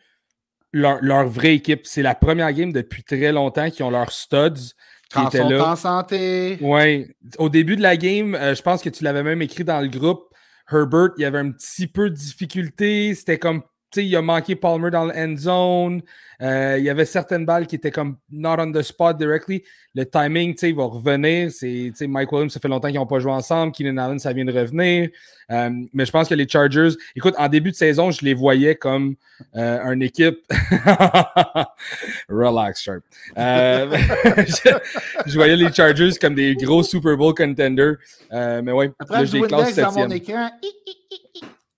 [0.72, 1.86] leur, vraie équipe.
[1.86, 4.74] C'est la première game depuis très longtemps qui ont leurs studs
[5.12, 5.72] qui étaient là.
[5.72, 6.58] en santé.
[6.62, 7.08] Oui.
[7.38, 9.88] Au début de la game, euh, je pense que tu l'avais même écrit dans le
[9.88, 10.24] groupe.
[10.72, 13.16] Herbert, il y avait un petit peu de difficulté.
[13.16, 13.64] C'était comme
[13.98, 16.02] il a manqué Palmer dans le end zone.
[16.42, 19.64] Euh, il y avait certaines balles qui étaient comme not on the spot directly.
[19.94, 21.52] Le timing, il va revenir.
[21.52, 23.74] C'est, Mike Williams, ça fait longtemps qu'ils n'ont pas joué ensemble.
[23.74, 25.10] Keenan Allen, ça vient de revenir.
[25.52, 28.76] Euh, mais je pense que les Chargers, écoute, en début de saison, je les voyais
[28.76, 29.16] comme
[29.56, 30.40] euh, une équipe.
[32.30, 33.04] Relax, Sharp.
[33.36, 37.98] je, voyais les Chargers comme des gros Super Bowl contenders.
[38.32, 40.10] mais ouais, Après, là, j'ai classe septième.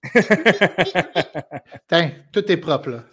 [2.32, 3.04] tout est propre, là.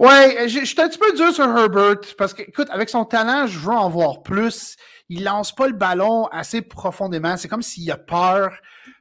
[0.00, 3.46] Ouais, je suis un petit peu dur sur Herbert parce que, écoute, avec son talent,
[3.46, 4.76] je veux en voir plus.
[5.08, 7.36] Il lance pas le ballon assez profondément.
[7.36, 8.56] C'est comme s'il a peur.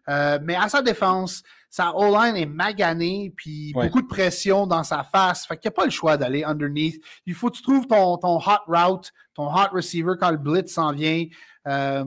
[0.09, 5.03] Euh, mais à sa défense, sa O-line est maganée, puis beaucoup de pression dans sa
[5.03, 5.47] face.
[5.47, 7.01] Fait qu'il n'y a pas le choix d'aller underneath.
[7.25, 10.71] Il faut que tu trouves ton, ton hot route, ton hot receiver quand le blitz
[10.71, 11.25] s'en vient.
[11.67, 12.05] Euh,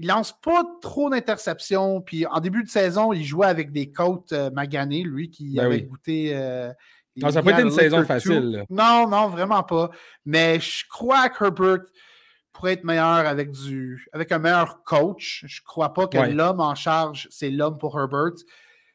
[0.00, 2.00] il lance pas trop d'interceptions.
[2.00, 5.66] Puis en début de saison, il jouait avec des côtes euh, maganées, lui, qui ben
[5.66, 6.32] avait goûté.
[6.34, 6.72] Euh,
[7.16, 8.64] non, ça n'a pas été une saison facile.
[8.70, 9.90] Non, non, vraiment pas.
[10.24, 11.84] Mais je crois que Herbert
[12.52, 15.44] pourrait être meilleur avec, du, avec un meilleur coach.
[15.46, 18.42] Je crois pas que l'homme en charge, c'est l'homme pour Herbert.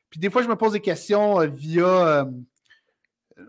[0.10, 2.26] Puis des fois, je me pose des questions euh, via euh,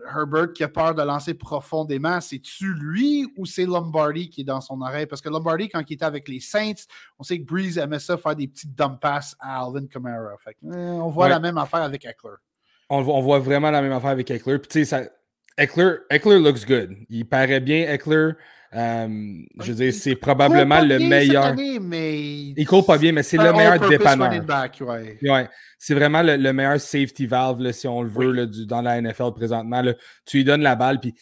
[0.05, 2.19] Herbert qui a peur de lancer profondément.
[2.19, 5.05] C'est-tu lui ou c'est Lombardi qui est dans son oreille?
[5.05, 6.85] Parce que Lombardi, quand il était avec les Saints,
[7.17, 10.35] on sait que Breeze aimait ça faire des petites dump passes à Alvin Kamara.
[10.63, 12.35] on voit la même affaire avec Eckler.
[12.89, 14.59] On, voit vraiment la même affaire avec Eckler.
[14.59, 15.11] Puis tu sais,
[15.57, 16.95] Eckler, Eckler looks good.
[17.09, 18.33] Il paraît bien, Eckler.
[18.75, 19.07] Euh,
[19.59, 21.55] je veux dire, c'est probablement le meilleur.
[21.57, 24.31] Il court pas bien, mais c'est le meilleur dépanneur.
[24.81, 25.49] Ouais.
[25.79, 29.81] C'est vraiment le, meilleur safety valve, si on le veut, dans la NFL présentement.
[30.25, 31.15] Tu lui donnes la balle, puis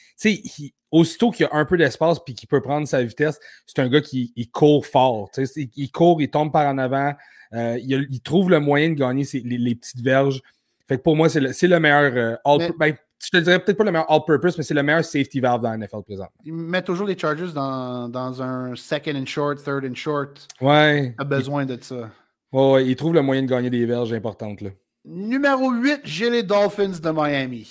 [0.91, 3.89] aussitôt qu'il y a un peu d'espace puis qu'il peut prendre sa vitesse, c'est un
[3.89, 5.29] gars qui court fort.
[5.75, 7.13] Il, court, il tombe par en avant,
[7.53, 10.41] euh, il, trouve le moyen de gagner les, petites verges.
[10.87, 13.83] Fait que pour moi, c'est le, meilleur euh, all, ben, je te dirais peut-être pas
[13.83, 16.27] le meilleur all-purpose, mais c'est le meilleur safety valve dans la NFL présent.
[16.43, 20.47] Il met toujours les Chargers dans, dans, un second and short, third and short.
[20.61, 21.15] Ouais.
[21.17, 22.11] Il a besoin de ça.
[22.51, 24.61] Ouais, il trouve le moyen de gagner des verges importantes.
[24.61, 24.69] Là.
[25.05, 27.67] Numéro 8, j'ai les Dolphins de Miami.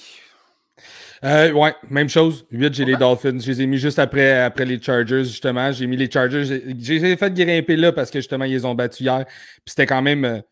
[1.23, 2.45] Euh, ouais, même chose.
[2.51, 3.39] 8, j'ai les Dolphins.
[3.39, 5.71] Je les ai mis juste après, après les Chargers, justement.
[5.73, 6.45] J'ai mis les Chargers.
[6.79, 9.25] J'ai fait grimper là parce que justement, ils les ont battus hier.
[9.25, 10.43] Puis c'était quand même.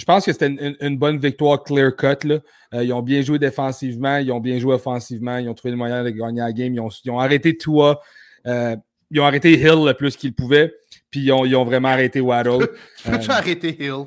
[0.00, 0.46] Je pense que c'était
[0.80, 2.26] une, bonne victoire clear cut.
[2.26, 2.38] Là.
[2.72, 5.76] Euh, ils ont bien joué défensivement, ils ont bien joué offensivement, ils ont trouvé le
[5.76, 6.72] moyen de gagner la game.
[6.72, 8.00] Ils ont, arrêté Tua,
[8.46, 8.76] euh,
[9.10, 10.72] ils ont arrêté Hill le plus qu'ils pouvaient,
[11.10, 12.66] puis ils ont, vraiment arrêté Waddle.
[13.04, 14.06] Tu euh, arrêté Hill.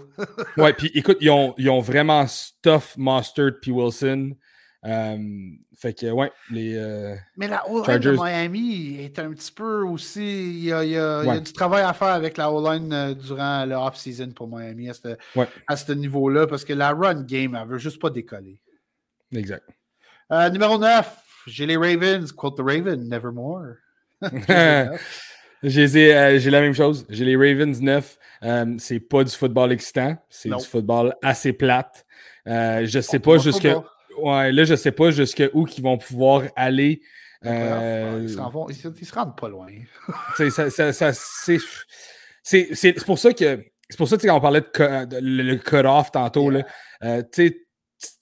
[0.57, 4.31] ouais, puis écoute, ils ont, ils ont vraiment stuff Mustard puis Wilson.
[4.85, 5.17] Euh,
[5.75, 6.75] fait que, ouais, les.
[6.75, 10.21] Euh, Mais la O-line de Miami est un petit peu aussi.
[10.21, 13.65] Il y a, il y a, du travail à faire avec la O-line euh, durant
[13.65, 18.01] le off-season pour Miami à ce, niveau-là parce que la run game, elle veut juste
[18.01, 18.59] pas décoller.
[19.33, 19.63] Exact.
[20.51, 21.09] numéro 9,
[21.47, 22.29] j'ai les Ravens.
[22.33, 23.75] Quote the Raven, nevermore.
[25.63, 27.05] j'ai la même chose.
[27.09, 28.17] J'ai les Ravens 9.
[28.79, 30.17] c'est pas du football excitant.
[30.27, 32.05] C'est du football assez plate.
[32.45, 33.81] je sais pas jusqu'à.
[34.17, 37.01] Ouais, là, je sais pas jusqu'où ils vont pouvoir aller.
[37.45, 38.19] Euh...
[38.23, 39.67] Ils, se se rendent pas loin.
[42.43, 46.49] c'est pour ça que c'est pour ça que quand on parlait de, le cut-off tantôt,
[46.49, 46.65] là,
[47.03, 47.21] euh,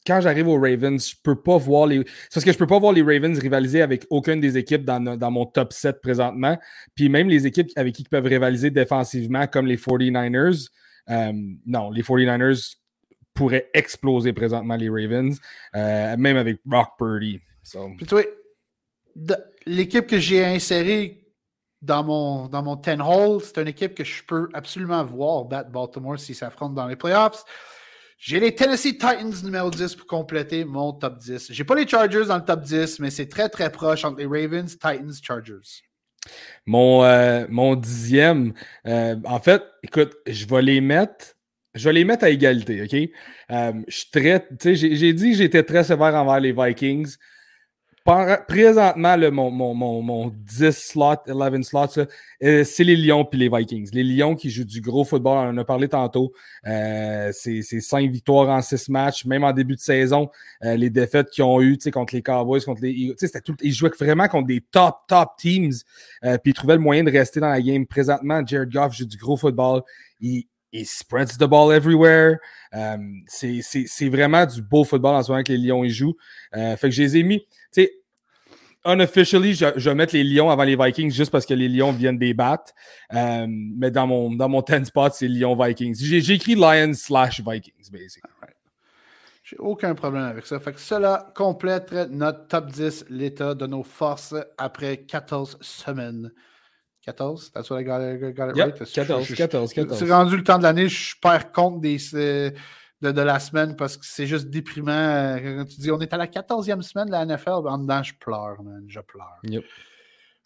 [0.06, 2.04] quand j'arrive aux Ravens, je peux pas voir les.
[2.34, 5.32] Parce que je peux pas voir les Ravens rivaliser avec aucune des équipes dans, dans,
[5.32, 6.58] mon top 7 présentement.
[6.96, 10.68] Puis même les équipes avec qui ils peuvent rivaliser défensivement, comme les 49ers.
[11.10, 11.32] Euh,
[11.66, 12.76] non, les 49ers
[13.34, 15.40] pourrait exploser présentement les Ravens,
[15.76, 17.40] euh, même avec Brock Purdy.
[17.98, 18.08] Puis
[19.66, 21.22] l'équipe que j'ai insérée
[21.82, 25.70] dans mon, dans mon 10 hole, c'est une équipe que je peux absolument voir battre
[25.70, 27.44] Baltimore s'ils s'affrontent dans les playoffs.
[28.18, 31.52] J'ai les Tennessee Titans numéro 10 pour compléter mon top 10.
[31.52, 34.28] J'ai pas les Chargers dans le top 10, mais c'est très très proche entre les
[34.28, 35.82] Ravens, Titans, Chargers.
[36.68, 38.54] Mon, euh, mon dixième,
[38.86, 41.36] euh, en fait, écoute, je vais les mettre
[41.74, 43.10] je vais les mettre à égalité, OK?
[43.52, 43.74] Euh,
[44.64, 47.16] j'ai dit que j'étais très sévère envers les Vikings.
[48.48, 52.06] présentement, mon, mon, mon, 10 slot, 11 slots,
[52.44, 53.90] euh, c'est les Lions puis les Vikings.
[53.94, 56.34] Les Lions qui jouent du gros football, on en a parlé tantôt.
[56.68, 60.30] Euh, c'est 5 victoires en 6 matchs, même en début de saison.
[60.62, 64.48] les défaites qu'ils ont eues contre les Cowboys, contre les tout, ils jouaient vraiment contre
[64.48, 65.72] des top, top teams.
[66.22, 67.86] puis ils trouvaient le moyen de rester dans la game.
[67.86, 69.84] Présentement, Jared Goff joue du gros football.
[70.20, 72.38] Il, il spreads the ball everywhere.
[72.74, 76.16] Euh, c'est vraiment du beau football en ce moment que les Lions y jouent.
[76.56, 77.92] Euh, fait que je les ai mis, tu sais,
[78.86, 81.92] unofficially, je, je, vais mettre les Lions avant les Vikings juste parce que les Lions
[81.92, 82.72] viennent des battre.
[83.14, 85.96] Euh, mais dans mon, dans mon 10 spot, c'est Lions-Vikings.
[86.00, 88.32] J'ai écrit Lions slash Vikings, basically.
[89.44, 90.60] J'ai aucun problème avec ça.
[90.60, 96.32] Fait que cela complète notre top 10, l'état de nos forces après 14 semaines
[97.06, 98.00] 14, that's what I got,
[98.34, 98.78] got it right?
[98.78, 99.98] 14, 14, 14.
[99.98, 102.52] C'est rendu le temps de l'année, je perds compte des, euh,
[103.02, 104.92] de, de, la semaine parce que c'est juste déprimant.
[104.92, 108.04] Euh, quand tu dis on est à la 14e semaine de la NFL, en dedans,
[108.04, 108.84] je pleure, man.
[108.88, 109.40] Je pleure.
[109.44, 109.64] Yep.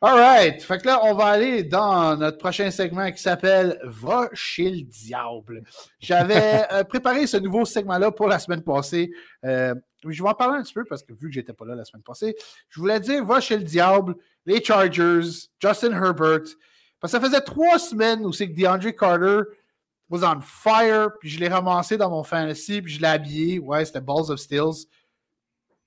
[0.01, 0.61] All right.
[0.61, 4.81] Fait que là, on va aller dans notre prochain segment qui s'appelle Va chez le
[4.81, 5.63] diable.
[5.99, 9.09] J'avais euh, préparé ce nouveau segment-là pour la semaine passée.
[9.45, 9.73] Euh,
[10.13, 11.85] je vais en parler un petit peu parce que vu que j'étais pas là la
[11.85, 12.35] semaine passée,
[12.69, 16.55] je voulais dire Va chez le diable, les Chargers, Justin Herbert.
[16.99, 19.41] Parce que ça faisait trois semaines où c'est que DeAndre Carter
[20.09, 23.59] was on fire, puis je l'ai ramassé dans mon fantasy, puis je l'ai habillé.
[23.59, 24.87] Ouais, c'était Balls of Steels.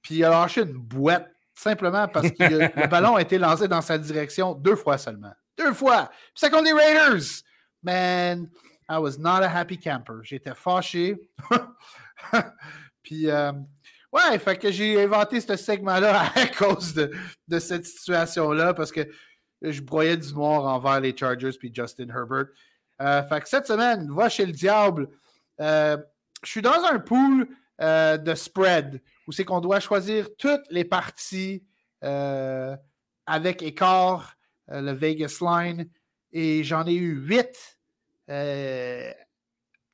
[0.02, 2.42] Puis il a lâché une boîte simplement parce que
[2.80, 5.32] le ballon a été lancé dans sa direction deux fois seulement.
[5.56, 6.06] Deux fois.
[6.06, 7.42] Puis ça compte les Raiders.
[7.82, 8.48] Man,
[8.88, 10.20] I was not a happy camper.
[10.22, 11.16] J'étais fâché.
[13.02, 13.52] Puis, euh,
[14.12, 19.08] ouais, fait que j'ai inventé ce segment-là à cause de, cette situation-là parce que
[19.62, 22.46] je broyais du noir envers les Chargers puis Justin Herbert.
[23.00, 25.08] Euh, fait que cette semaine, va chez le diable.
[25.60, 25.96] Euh,
[26.42, 27.48] je suis dans un pool
[27.80, 31.64] euh, de spread, où c'est qu'on doit choisir toutes les parties
[32.00, 34.36] avec écart,
[34.68, 35.88] le Vegas Line,
[36.32, 37.78] et j'en ai eu huit.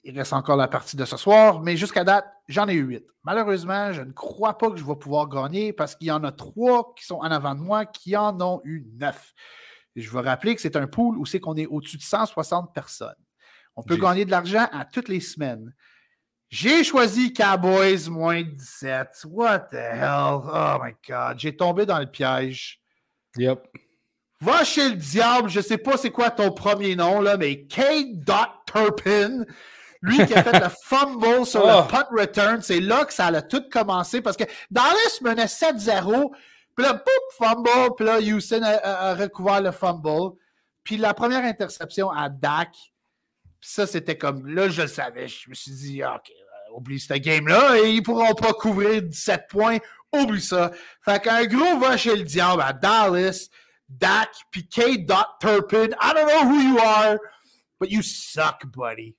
[0.05, 3.07] Il reste encore la partie de ce soir, mais jusqu'à date, j'en ai eu huit.
[3.25, 6.33] Malheureusement, je ne crois pas que je vais pouvoir gagner parce qu'il y en a
[6.33, 9.33] trois qui sont en avant de moi qui en ont eu neuf.
[9.97, 13.15] je veux rappeler que c'est un pool où c'est qu'on est au-dessus de 160 personnes.
[13.77, 15.73] On peut gagner de l'argent à toutes les semaines.
[16.51, 19.25] J'ai choisi Cowboys moins 17.
[19.25, 20.41] What the hell?
[20.45, 21.39] Oh my God.
[21.39, 22.81] J'ai tombé dans le piège.
[23.37, 23.67] Yep.
[24.41, 25.49] Va chez le diable.
[25.49, 29.45] Je sais pas c'est quoi ton premier nom, là, mais Kate Dot Turpin.
[30.05, 31.89] Lui qui a fait le fumble sur le oh.
[31.89, 36.31] punt return, c'est là que ça a tout commencé parce que Dallas menait 7-0.
[36.77, 37.95] Puis là, pouf, fumble.
[37.97, 40.37] Puis là, Houston a, recouvert le fumble.
[40.83, 42.77] Puis la première interception à Dak,
[43.63, 45.27] ça, c'était comme là, je le savais.
[45.27, 46.31] Je me suis dit, ah, OK,
[46.75, 49.79] oublie cette game-là et ils pourront pas couvrir 17 points.
[50.13, 50.71] Oublie ça.
[51.03, 53.49] Fait qu'un gros va chez le diable à Dallas,
[53.89, 55.07] Dak, puis K.
[55.41, 55.89] Turpin.
[55.99, 57.17] I don't know who you are,
[57.81, 59.17] but you suck, buddy.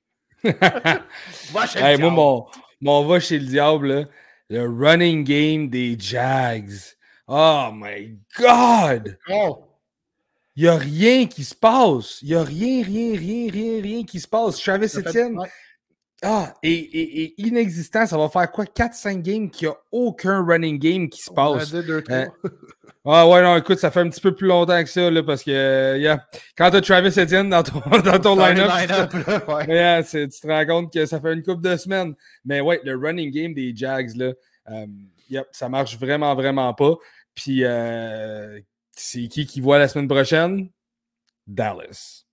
[1.52, 2.02] Va chez le diable.
[2.04, 2.46] Moi, mon,
[2.82, 4.08] mon va chez le diable,
[4.50, 6.96] le running game des Jags.
[7.28, 9.18] Oh my God!
[9.30, 9.64] Oh!
[10.56, 12.20] Il n'y a rien qui se passe.
[12.22, 14.58] Il n'y a rien, rien, rien, rien, rien qui se passe.
[14.62, 15.38] Travis Etienne,
[16.24, 18.66] ah, et, inexistant, ça va faire quoi?
[18.66, 21.74] 4-5 games qu'il n'y a aucun running game qui se passe.
[21.74, 22.02] Euh,
[23.06, 25.44] ah ouais, non, écoute, ça fait un petit peu plus longtemps que ça, là, parce
[25.44, 26.16] que euh,
[26.58, 28.72] quand tu as Travis Etienne dans ton, dans ton line-up,
[30.10, 32.16] tu te rends compte que ça fait une couple de semaines.
[32.46, 34.32] Mais ouais, le running game des Jags, là,
[34.72, 34.88] euh,
[35.30, 36.96] yep, ça marche vraiment, vraiment pas.
[37.36, 37.64] Puis,
[38.92, 40.70] c'est qui qui voit la semaine prochaine?
[41.46, 42.26] Dallas.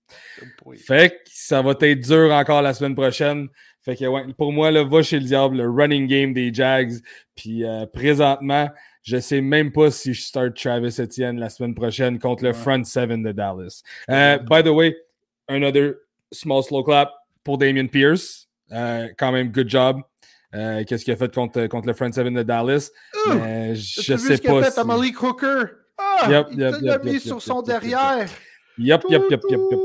[0.77, 3.49] Fait que ça va être dur encore la semaine prochaine.
[3.83, 6.93] Fait que ouais, pour moi, là, va chez le diable, le running game des Jags.
[7.35, 8.69] Puis euh, présentement,
[9.01, 12.83] je sais même pas si je start Travis Etienne la semaine prochaine contre le front
[12.85, 13.83] seven de Dallas.
[14.07, 14.95] Uh, by the way,
[15.49, 15.95] another
[16.31, 17.11] small slow clap
[17.43, 18.47] pour Damien Pierce.
[18.71, 20.01] Uh, quand même, good job.
[20.53, 22.89] Qu'est-ce qu'il a fait contre, contre le front seven de Dallas?
[23.27, 24.63] je sais pas.
[24.63, 24.79] Fait si...
[24.79, 25.63] à Malik Hooker?
[25.97, 28.27] Ah, yep, il l'a mis sur son derrière.
[28.77, 29.79] Yep, yep, yep, yep, yep.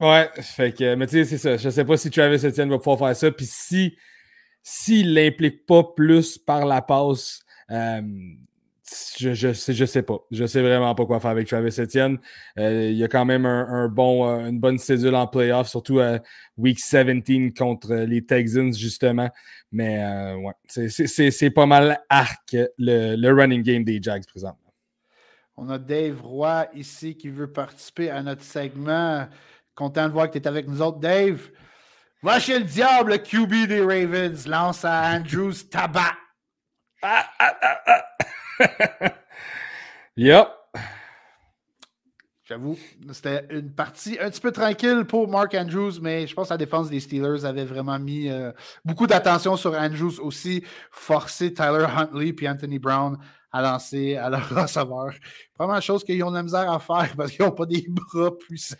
[0.00, 1.56] Ouais, fait que, mais tu sais, c'est ça.
[1.56, 3.30] Je sais pas si Travis Etienne va pouvoir faire ça.
[3.30, 3.96] Puis si
[4.62, 7.40] s'il l'implique pas plus par la passe,
[7.70, 8.02] euh,
[9.18, 10.18] je, je, sais, je sais pas.
[10.30, 12.18] Je sais vraiment pas quoi faire avec Travis Etienne.
[12.58, 16.00] Euh, il y a quand même un, bon, euh, une bonne cédule en playoff, surtout
[16.00, 16.18] à
[16.56, 19.30] Week 17 contre les Texans, justement.
[19.70, 24.74] Mais ouais, c'est pas mal arc le, le running game des Jags présentement.
[25.56, 29.28] On a Dave Roy ici qui veut participer à notre segment.
[29.74, 31.50] Content de voir que tu es avec nous autres, Dave.
[32.22, 34.46] Va chez le diable, le QB des Ravens.
[34.46, 36.16] Lance à Andrews Tabac.
[37.02, 38.04] Ah, ah, ah, ah.
[40.16, 40.48] yep.
[42.50, 42.76] J'avoue,
[43.12, 46.58] c'était une partie un petit peu tranquille pour Mark Andrews, mais je pense que la
[46.58, 48.50] défense des Steelers avait vraiment mis euh,
[48.84, 53.18] beaucoup d'attention sur Andrews aussi, forcé Tyler Huntley puis Anthony Brown
[53.52, 55.12] à lancer à leur receveur.
[55.54, 58.36] Première chose qu'ils ont de la misère à faire parce qu'ils n'ont pas des bras
[58.36, 58.76] puissants.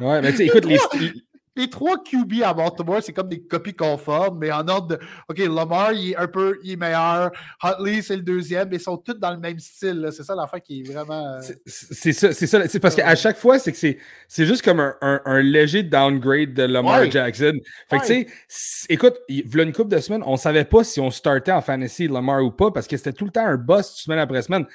[0.00, 0.78] ouais, mais tu sais, écoute, les,
[1.56, 4.98] les trois QB à Baltimore, c'est comme des copies conformes, mais en ordre de.
[5.28, 7.30] OK, Lamar, il est un peu il est meilleur.
[7.62, 10.08] Huntley, c'est le deuxième, mais ils sont tous dans le même style.
[10.10, 11.34] C'est ça l'affaire qui est vraiment.
[11.34, 12.66] Euh, c'est ça, c'est ça.
[12.66, 16.64] C'est parce qu'à chaque fois, c'est que c'est juste comme un, un, léger downgrade de
[16.64, 17.58] Lamar Jackson.
[17.88, 20.82] Fait que tu sais, écoute, il y a une couple de semaines, on savait pas
[20.82, 23.56] si on startait en fantasy Lamar ou pas parce que c'était tout le temps un
[23.56, 24.66] boss semaine après semaine.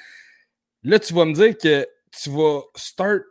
[0.82, 3.22] Là, tu vas me dire que tu vas start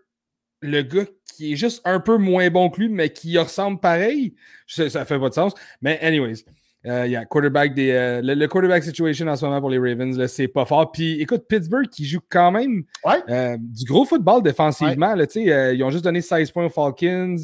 [0.61, 1.05] le gars
[1.35, 4.35] qui est juste un peu moins bon que lui, mais qui ressemble pareil.
[4.67, 5.53] Ça, ça fait pas de sens.
[5.81, 6.43] Mais, anyways,
[6.85, 9.77] euh, il y a quarterback des, euh, le, quarterback situation en ce moment pour les
[9.77, 10.91] Ravens, c'est pas fort.
[10.91, 15.13] Puis écoute, Pittsburgh qui joue quand même euh, du gros football défensivement.
[15.35, 17.35] ils ont juste donné 16 points aux Falcons,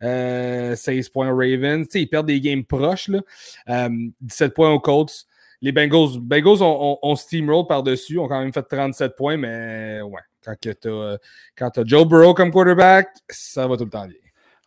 [0.00, 1.86] 16 points aux Ravens.
[1.94, 3.08] ils perdent des games proches.
[3.08, 3.88] Là.
[4.20, 5.26] 17 points aux Colts.
[5.62, 10.20] Les Bengals, Bengals ont, steamroll par-dessus, ont quand même fait 37 points, mais ouais.
[10.42, 14.16] Quand tu as, Joe Burrow comme quarterback, ça va tout le temps bien.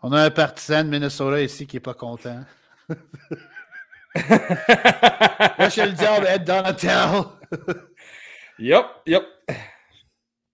[0.03, 2.43] On a un partisan de Minnesota ici qui n'est pas content.
[2.89, 2.97] Moi,
[5.69, 7.23] je le diable, Ed Donatel.
[8.59, 9.23] yep, yep.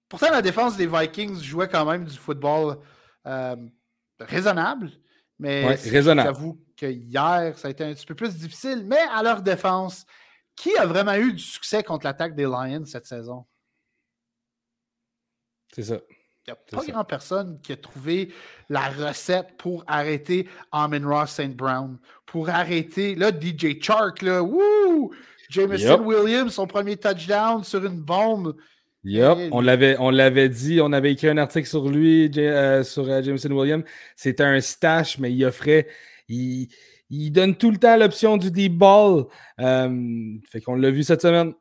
[0.07, 2.77] Pourtant, la défense des Vikings jouait quand même du football
[3.25, 3.57] euh,
[4.19, 4.91] raisonnable.
[5.37, 8.85] Mais j'avoue que hier, ça a été un petit peu plus difficile.
[8.85, 10.05] Mais à leur défense,
[10.59, 13.45] qui a vraiment eu du succès contre l'attaque des Lions cette saison?
[15.73, 15.99] C'est ça.
[16.47, 18.33] Il n'y a pas grand personne qui a trouvé
[18.69, 21.55] la recette pour arrêter Amon Ross St.
[21.55, 25.13] Brown, pour arrêter, là, DJ Chark, là, wouh!
[25.49, 28.55] Jameson Williams, son premier touchdown sur une bombe.
[29.05, 33.09] Yep, on l'avait, on l'avait dit, on avait écrit un article sur lui, euh, sur
[33.09, 33.85] euh, Jameson Williams.
[34.17, 35.87] C'était un stash, mais il offrait,
[36.27, 36.67] il,
[37.09, 39.25] il donne tout le temps l'option du deep ball.
[39.59, 41.53] Euh, fait qu'on l'a vu cette semaine.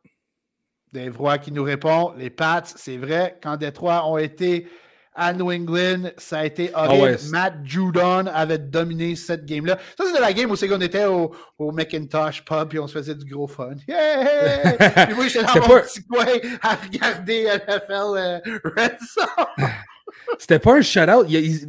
[0.92, 4.66] Dave Roy qui nous répond les Pats, c'est vrai, quand Détroit ont été
[5.14, 7.18] à New England, ça a été ah horrible.
[7.30, 9.76] Matt Judon avait dominé cette game-là.
[9.98, 12.96] Ça, c'était la game où c'est qu'on était au, au, Macintosh Pub et on se
[12.96, 13.74] faisait du gros fun.
[13.88, 15.06] Yeah!
[15.06, 16.24] puis moi, j'étais dans mon petit coin
[16.62, 19.28] à regarder NFL euh, Red Sox.
[20.38, 21.26] C'était pas un shutout.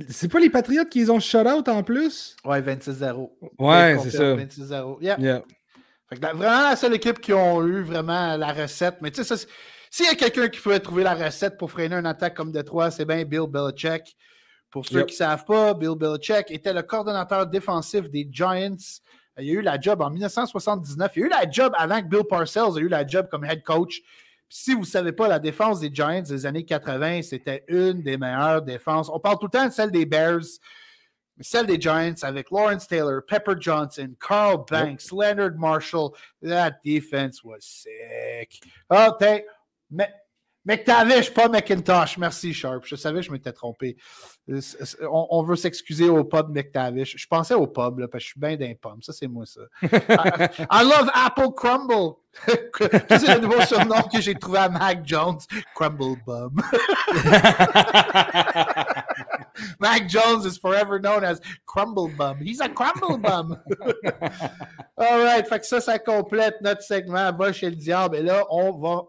[0.09, 2.35] C'est pas les Patriots qui ont shutout en plus?
[2.45, 3.29] Ouais, 26-0.
[3.57, 4.35] Ouais, c'est ça.
[4.35, 4.97] 26-0.
[5.01, 5.43] Yeah.
[6.11, 8.95] vraiment la seule équipe qui ont eu vraiment la recette.
[9.01, 9.35] Mais tu sais,
[9.89, 12.91] s'il y a quelqu'un qui pouvait trouver la recette pour freiner une attaque comme Detroit,
[12.91, 14.15] c'est bien Bill Belichick.
[14.69, 18.75] Pour ceux qui ne savent pas, Bill Belichick était le coordonnateur défensif des Giants.
[19.39, 21.11] Il a eu la job en 1979.
[21.15, 23.63] Il a eu la job avant que Bill Parcells ait eu la job comme head
[23.63, 24.01] coach
[24.49, 28.17] si vous ne savez pas, la défense des Giants des années 80, c'était une des
[28.17, 29.09] meilleures défenses.
[29.09, 30.41] On parle tout le temps de celle des Bears,
[31.37, 36.09] mais celle des Giants avec Lawrence Taylor, Pepper Johnson, Carl Banks, Leonard Marshall.
[36.41, 38.59] That defense was sick.
[38.89, 39.45] OK.
[39.91, 40.11] Mais
[40.65, 42.17] McTavish, pas McIntosh.
[42.17, 42.83] Merci, Sharp.
[42.85, 43.95] Je savais que je m'étais trompé.
[45.09, 47.15] On, veut s'excuser au pub McTavish.
[47.17, 49.01] Je pensais au pub, là, parce que je suis bien d'un pomme.
[49.01, 49.61] Ça, c'est moi, ça.
[49.83, 52.15] I, love Apple Crumble.
[53.09, 55.39] c'est le nouveau surnom que j'ai trouvé à Mac Jones.
[55.75, 56.55] Crumble Bum.
[59.79, 62.37] Mac Jones is forever known as Crumble Bum.
[62.41, 63.57] He's a Crumble Bum.
[64.97, 65.47] All right.
[65.47, 68.17] Fait que ça, ça complète notre segment Va chez le diable.
[68.17, 69.03] Et là, on va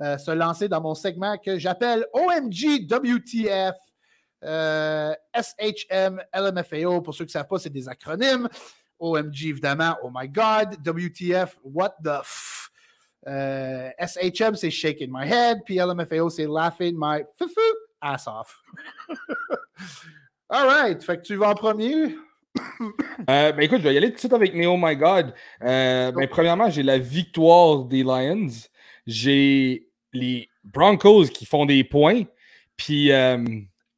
[0.00, 3.76] euh, se lancer dans mon segment que j'appelle OMG WTF.
[4.42, 8.48] Euh, SHM, LMFAO, pour ceux qui ne savent pas, c'est des acronymes.
[8.98, 10.76] OMG, évidemment, oh my God.
[10.84, 12.70] WTF, what the f?
[13.26, 15.58] Euh, SHM, c'est shaking my head.
[15.64, 17.22] Puis LMFAO, c'est laughing my
[18.02, 18.60] ass off.
[20.50, 21.02] All right.
[21.02, 22.16] Fait que tu vas en premier.
[23.26, 25.32] ben écoute, je vais y aller tout de suite avec mes Oh My God.
[25.60, 28.48] ben, premièrement, j'ai la victoire des Lions
[29.06, 32.22] j'ai les Broncos qui font des points,
[32.76, 33.44] puis euh,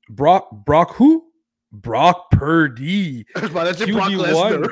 [0.08, 1.32] Brock, Brock who?
[1.72, 3.26] Brock Purdy.
[3.36, 4.68] Je m'en dire Brock Lesnar.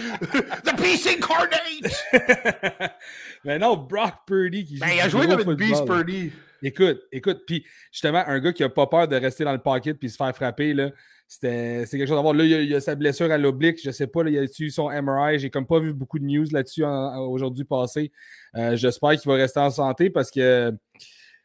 [0.64, 1.92] The Beast Incarnate!
[3.44, 6.32] Mais non, Brock Purdy qui ben, il a joué comme une Beast Purdy.
[6.62, 9.98] Écoute, écoute, puis justement, un gars qui a pas peur de rester dans le pocket
[9.98, 10.90] puis se faire frapper, là,
[11.30, 12.34] c'est quelque chose à voir.
[12.34, 13.78] Là, il y, a, sa blessure à l'oblique.
[13.82, 15.38] Je sais pas, là, il a eu son MRI.
[15.38, 18.10] J'ai comme pas vu beaucoup de news là-dessus aujourd'hui passé.
[18.56, 20.76] Euh, j'espère qu'il va rester en santé parce que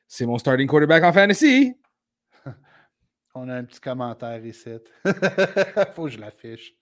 [0.08, 1.76] c'est mon starting quarterback en fantasy.
[3.36, 4.72] On a un petit commentaire ici.
[5.94, 6.74] Faut que je l'affiche.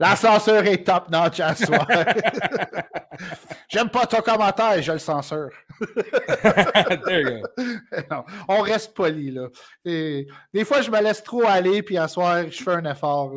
[0.00, 1.86] L'ascenseur est top notch à soi.
[3.68, 5.50] J'aime pas ton commentaire, je le censure.
[8.48, 9.48] on reste poli, là.
[9.84, 13.32] des fois, je me laisse trop aller, puis à soir, je fais un effort.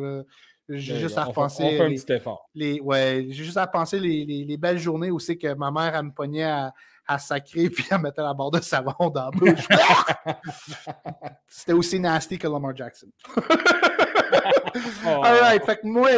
[0.68, 1.64] J'ai juste à repenser.
[1.64, 2.48] On fait un petit effort.
[2.54, 5.96] Les, ouais, j'ai juste à penser les, les, belles journées où c'est que ma mère,
[5.96, 6.72] elle me pognait à,
[7.10, 9.66] à sacrer puis elle mettait la barre de savon dans la bouche.
[11.48, 13.08] C'était aussi nasty que Lamar Jackson.
[13.36, 13.42] oh.
[15.04, 15.64] All right.
[15.64, 16.08] Fait que moi,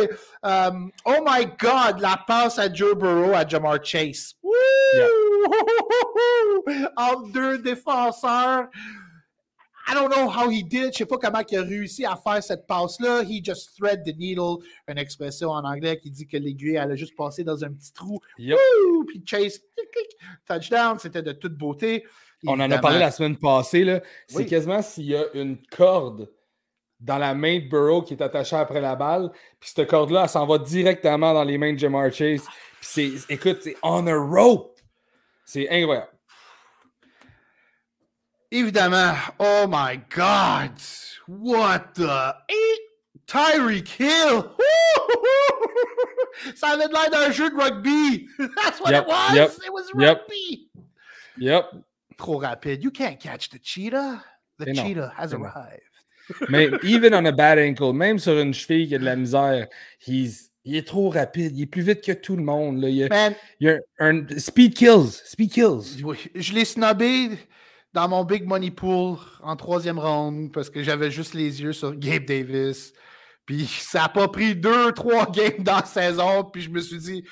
[0.42, 4.34] um, oh my God, la passe à Joe Burrow à Jamar Chase.
[4.42, 4.52] Woo!
[4.94, 5.08] Yeah.
[6.98, 8.66] Entre deux défenseurs.
[9.86, 10.92] I don't know how he did it.
[10.92, 13.22] Je sais pas comment il a réussi à faire cette passe-là.
[13.22, 14.58] He just thread the needle.
[14.88, 17.92] Une expression en anglais qui dit que l'aiguille, elle a juste passé dans un petit
[17.92, 18.20] trou.
[18.38, 18.56] Yep.
[18.56, 19.04] Woo!
[19.04, 19.60] Puis Chase,
[20.46, 20.98] touchdown.
[20.98, 22.04] C'était de toute beauté.
[22.46, 24.00] On en a parlé la semaine passée.
[24.26, 26.28] C'est quasiment s'il y a une corde
[27.00, 29.30] dans la main de Burrow qui est attachée après la balle.
[29.58, 32.42] Puis cette corde-là, elle s'en va directement dans les mains de Jamar Chase.
[32.80, 34.78] Puis c'est, écoute, c'est on a rope.
[35.44, 36.08] C'est incroyable.
[38.52, 40.72] Évidemment, oh my God,
[41.26, 42.34] what the
[43.26, 44.44] Tyreek Hill.
[46.54, 48.28] Ça avait l'air d'un jeu de rugby.
[48.62, 49.58] That's what it was.
[49.64, 50.68] It was rugby.
[51.38, 51.64] Yep.
[52.18, 52.84] Trop rapide.
[52.84, 54.22] You can't catch the cheetah.
[54.58, 55.80] The cheetah has arrived.
[56.50, 59.66] Mais even on a bad ankle, même sur une cheville qui a de la misère,
[60.06, 61.56] he's, il est trop rapide.
[61.56, 62.82] Il est plus vite que tout le monde.
[62.82, 62.90] Là.
[62.90, 63.30] Il, a,
[63.60, 65.22] il a un, speed kills.
[65.24, 66.04] Speed kills.
[66.34, 67.30] Je l'ai snobé
[67.92, 71.94] dans mon big money pool en troisième round parce que j'avais juste les yeux sur
[71.94, 72.92] Gabe Davis.
[73.44, 76.44] Puis ça n'a pas pris deux, trois games dans la saison.
[76.44, 77.24] Puis je me suis dit,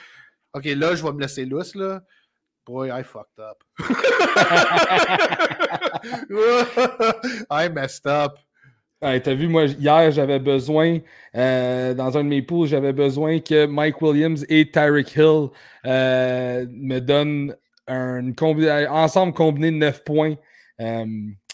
[0.52, 1.74] OK, là, je vais me laisser lousse.
[1.74, 2.02] Là.
[2.66, 3.62] Boy, I fucked up.
[7.50, 8.38] I messed up.
[9.00, 10.98] T'as vu, moi, hier, j'avais besoin,
[11.34, 15.48] euh, dans un de mes poules, j'avais besoin que Mike Williams et Tyreek Hill
[15.86, 17.56] euh, me donnent
[17.86, 18.30] un
[18.90, 20.34] ensemble combiné de 9 points.
[20.80, 21.06] Euh,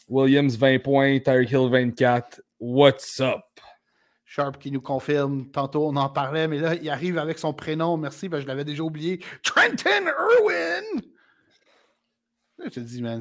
[0.09, 2.41] Williams 20 points, Tyreek Hill 24.
[2.61, 3.43] What's up?
[4.25, 5.51] Sharp qui nous confirme.
[5.51, 7.97] Tantôt, on en parlait, mais là, il arrive avec son prénom.
[7.97, 9.21] Merci, ben, je l'avais déjà oublié.
[9.43, 11.03] Trenton Irwin!
[12.65, 13.21] Je te dis, man,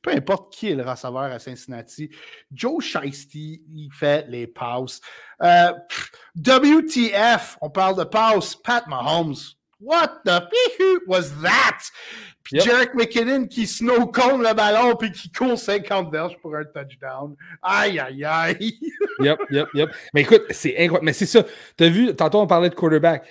[0.00, 2.08] peu importe qui est le receveur à Cincinnati,
[2.52, 5.00] Joe Shiesty, il fait les passes.
[5.42, 5.72] Euh,
[6.36, 8.54] WTF, on parle de passes.
[8.54, 9.34] Pat Mahomes.
[9.78, 10.48] What the
[11.06, 11.78] was that?
[12.42, 17.34] Puis Jarek McKinnon qui snow le ballon puis qui court 50 verges pour un touchdown.
[17.60, 18.78] Aïe, aïe, aïe.
[19.20, 19.90] yep, yep, yep.
[20.14, 21.04] Mais écoute, c'est incroyable.
[21.04, 21.44] Mais c'est ça.
[21.76, 23.26] Tu as vu, tantôt on parlait de quarterback.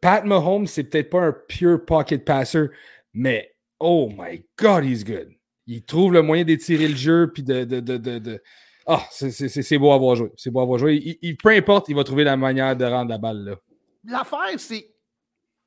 [0.00, 2.66] Pat Mahomes, c'est peut-être pas un pure pocket passer,
[3.12, 5.30] mais oh my God, he's good.
[5.66, 7.64] Il trouve le moyen d'étirer le jeu puis de.
[7.64, 8.42] de, de, de,
[8.86, 10.32] Ah, c'est beau à voir jouer.
[10.36, 11.18] C'est beau à voir jouer.
[11.22, 13.56] Il, peu importe, il va trouver la manière de rendre la balle là.
[14.06, 14.93] L'affaire, c'est.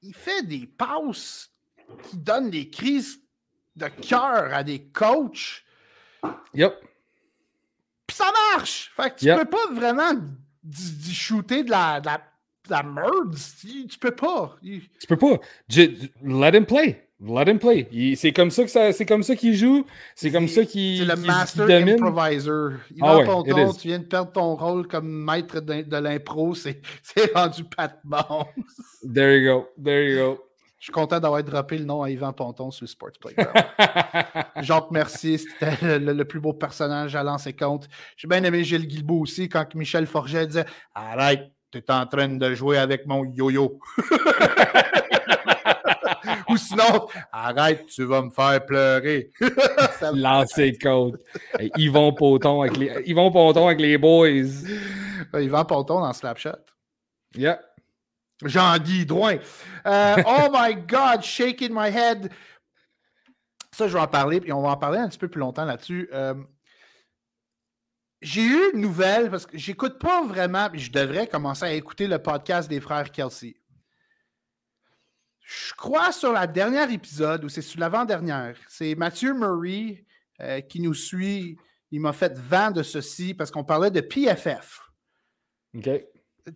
[0.01, 1.51] Il fait des passes
[2.03, 3.19] qui donnent des crises
[3.75, 5.63] de cœur à des coachs.
[6.53, 6.73] Yep.
[8.05, 8.91] Puis ça marche.
[8.95, 10.13] Fait que tu peux pas vraiment
[11.11, 13.35] shooter de la, de la, de la merde.
[13.61, 14.57] Tu peux pas.
[14.61, 15.39] Tu peux pas.
[15.69, 17.06] Let him play.
[17.19, 18.15] Let him play.
[18.15, 19.85] C'est comme ça que ça, c'est comme ça qu'il joue.
[20.13, 20.99] C'est comme ça qu'il.
[20.99, 22.51] C'est le master improviser.
[22.95, 26.53] Il ah ouais, tu viens de perdre ton rôle comme maître de, l'impro.
[26.55, 26.79] C'est,
[27.33, 28.45] rendu Pat Bones.
[29.01, 29.67] There you go.
[29.83, 30.43] There you go.
[30.77, 33.51] Je suis content d'avoir droppé le nom à Yvan Ponton sur le Sports Playground.
[34.61, 37.87] Jacques Mercier, c'était le, plus beau personnage à lancer compte.
[38.15, 42.27] J'ai bien aimé Gilles Guilbeault aussi quand Michel Forget disait Arrête, tu es en train
[42.27, 43.79] de jouer avec mon yo-yo.
[46.57, 49.31] Ou sinon, arrête, tu vas me faire pleurer.
[50.13, 51.17] Lancer compte.
[51.77, 54.65] Yvon Ponton avec les, Yvon Ponton avec les boys.
[55.33, 56.57] Yvan Ponton dans Slapshot.
[57.35, 57.59] Yeah.
[58.43, 59.37] Jean-Guy Drouin.
[59.85, 62.31] Euh, oh my God, shaking my head.
[63.71, 65.65] Ça, je vais en parler, puis on va en parler un petit peu plus longtemps
[65.65, 66.09] là-dessus.
[66.11, 66.33] Euh,
[68.21, 72.07] j'ai eu une nouvelle, parce que j'écoute pas vraiment, mais je devrais commencer à écouter
[72.07, 73.55] le podcast des frères Kelsey.
[75.47, 80.03] Je crois sur la dernière épisode, ou c'est sur l'avant-dernière, c'est Mathieu Murray
[80.41, 81.57] euh, qui nous suit.
[81.89, 84.81] Il m'a fait vent de ceci parce qu'on parlait de PFF.
[85.73, 85.89] OK.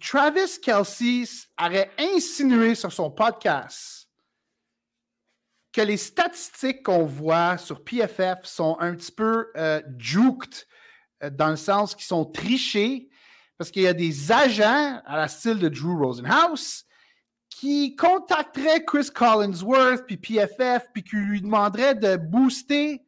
[0.02, 1.24] Travis Kelsey
[1.58, 4.10] aurait insinué sur son podcast
[5.72, 10.54] que les statistiques qu'on voit sur PFF sont un petit peu euh, juked,
[11.24, 13.08] euh, dans le sens qu'ils sont trichés,
[13.58, 16.84] parce qu'il y a des agents à la style de Drew Rosenhaus
[17.62, 23.04] qui contacteraient Chris Collinsworth, puis PFF, puis qui lui demanderaient de booster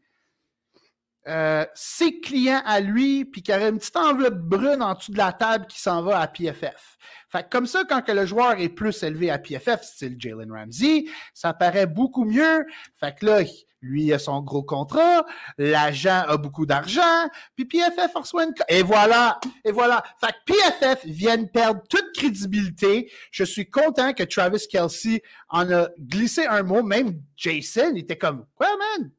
[1.28, 5.12] euh, ses clients à lui, puis qu'il y aurait une petite enveloppe brune en dessous
[5.12, 7.00] de la table qui s'en va à PFF.
[7.30, 11.06] Fait comme ça, quand que le joueur est plus élevé à PFF, style Jalen Ramsey,
[11.34, 12.68] ça paraît beaucoup mieux.
[13.00, 13.40] Fait que là,
[13.84, 15.26] lui a son gros contrat,
[15.58, 18.54] l'agent a beaucoup d'argent, puis PFF reçoit une...
[18.70, 20.04] Et voilà, et voilà.
[20.20, 23.12] Fait que PFF vient perdre toute crédibilité.
[23.32, 26.82] Je suis content que Travis Kelsey en a glissé un mot.
[26.82, 29.12] Même Jason était comme, quoi, man?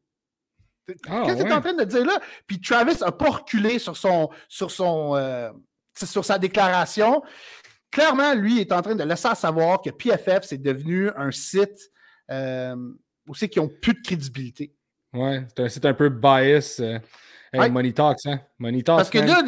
[1.09, 2.21] Ah, Qu'est-ce que tu es en train de dire là?
[2.47, 5.51] Puis Travis n'a pas reculé sur son sur son euh,
[5.95, 7.23] sur sa déclaration.
[7.91, 11.91] Clairement, lui est en train de laisser savoir que PFF, c'est devenu un site
[12.31, 12.77] euh,
[13.29, 14.75] aussi qui ont plus de crédibilité.
[15.13, 16.79] Ouais, c'est un, peu bias.
[16.81, 16.99] Euh,
[17.55, 18.41] Money Talks, hein?
[18.59, 18.99] Money Talks.
[18.99, 19.43] Parce que là,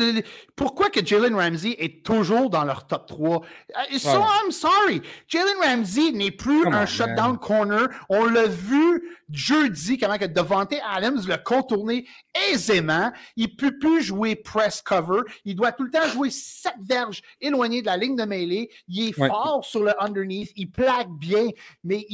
[0.55, 3.41] pourquoi que Jalen Ramsey est toujours dans leur top 3?
[3.41, 5.03] Euh, so I'm sorry.
[5.29, 7.89] Jalen Ramsey n'est plus un shutdown corner.
[8.09, 12.07] On l'a vu jeudi, comment que Devante Adams l'a contourné
[12.51, 13.13] aisément.
[13.37, 15.23] Il ne peut plus jouer press cover.
[15.45, 18.71] Il doit tout le temps jouer sept verges éloignées de la ligne de mêlée.
[18.89, 20.53] Il est fort sur le underneath.
[20.57, 21.49] Il plaque bien.
[21.85, 22.07] Mais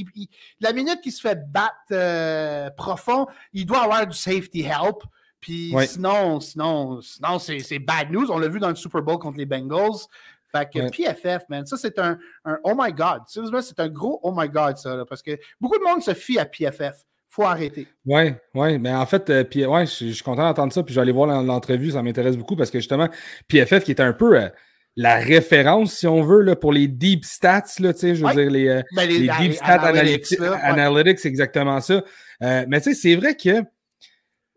[0.61, 5.03] la minute qu'il se fait battre euh, profond, il doit avoir du safety help.
[5.43, 8.31] Puis sinon, sinon, sinon c'est bad news.
[8.31, 10.07] On l'a vu dans le Super Bowl contre les Bengals.
[10.55, 12.19] Fait que PFF, man, ça c'est un,
[12.63, 13.23] oh my God.
[13.27, 16.39] Sérieusement, c'est un gros oh my God, ça, parce que beaucoup de monde se fie
[16.39, 16.95] à PFF.
[17.29, 17.89] Faut arrêter.
[18.05, 21.03] Oui, oui, mais en fait, euh, ouais, je, suis content d'entendre ça, puis je vais
[21.03, 23.09] aller voir l'entrevue, ça m'intéresse beaucoup parce que justement,
[23.49, 24.49] PFF qui est un peu euh,
[24.97, 28.69] la référence, si on veut, là, pour les deep stats, là, je veux dire, les,
[28.69, 32.05] euh, ben, les, deep stats analytics, analytics, c'est exactement ça.
[32.41, 33.65] mais tu sais, c'est vrai que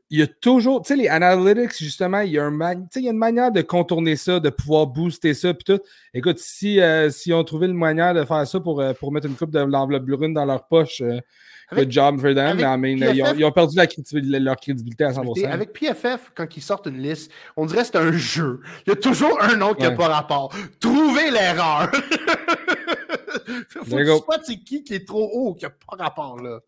[0.10, 2.52] il y a toujours, tu sais, les analytics, justement, il y, a un
[2.96, 5.80] il y a une manière de contourner ça, de pouvoir booster ça, puis tout.
[6.14, 9.28] Écoute, si, euh, si on trouvait une manière de faire ça pour, euh, pour mettre
[9.28, 11.20] une coupe de l'enveloppe brune dans leur poche, euh,
[11.74, 12.58] Good job for them.
[12.80, 15.48] Mais, ils, ont, perdu leur crédibilité à 100%.
[15.48, 18.62] Avec PFF, quand ils sortent une liste, on dirait que c'est un jeu.
[18.86, 20.54] Il y a toujours un autre qui n'a pas rapport.
[20.80, 21.92] Trouvez l'erreur.
[23.70, 26.60] Faut que tu c'est qui qui est trop haut, qui n'a pas rapport là.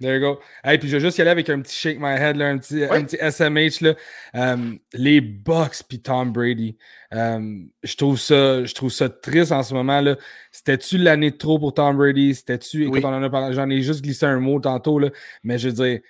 [0.00, 0.40] There you go.
[0.64, 2.56] Hey, puis je vais juste y aller avec un petit shake my head, là, un,
[2.56, 3.84] petit, un petit SMH.
[3.84, 3.94] Là.
[4.32, 6.78] Um, les Bucks puis Tom Brady.
[7.12, 10.00] Um, je, trouve ça, je trouve ça triste en ce moment.
[10.00, 10.16] là.
[10.52, 12.34] C'était-tu l'année de trop pour Tom Brady?
[12.34, 12.86] C'était-tu.
[12.86, 15.10] Écoute, on en a parlé, j'en ai juste glissé un mot tantôt, là,
[15.44, 16.00] mais je veux dire.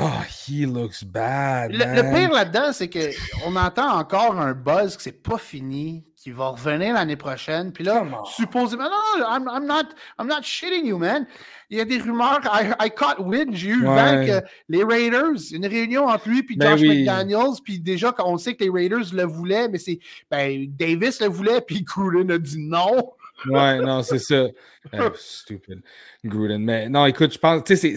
[0.00, 1.70] Oh, he looks bad.
[1.70, 6.30] Le, le pire là-dedans, c'est qu'on entend encore un buzz que c'est pas fini qui
[6.30, 7.70] va revenir l'année prochaine.
[7.70, 11.26] Puis là, supposément, non, non, I'm, I'm, not, I'm not shitting you, man.
[11.68, 15.52] Il y a des rumeurs, I, I caught wind, j'ai eu vent que les Raiders,
[15.52, 19.12] une réunion entre lui et ben Josh McDaniels, puis déjà, on sait que les Raiders
[19.12, 19.98] le voulaient, mais c'est,
[20.30, 23.12] ben, Davis le voulait, puis Gruden a dit non.
[23.46, 24.46] ouais, non, c'est ça.
[24.92, 25.80] Eh, stupid.
[26.24, 26.62] Gruden.
[26.62, 27.96] Mais non, écoute, je pense, tu sais,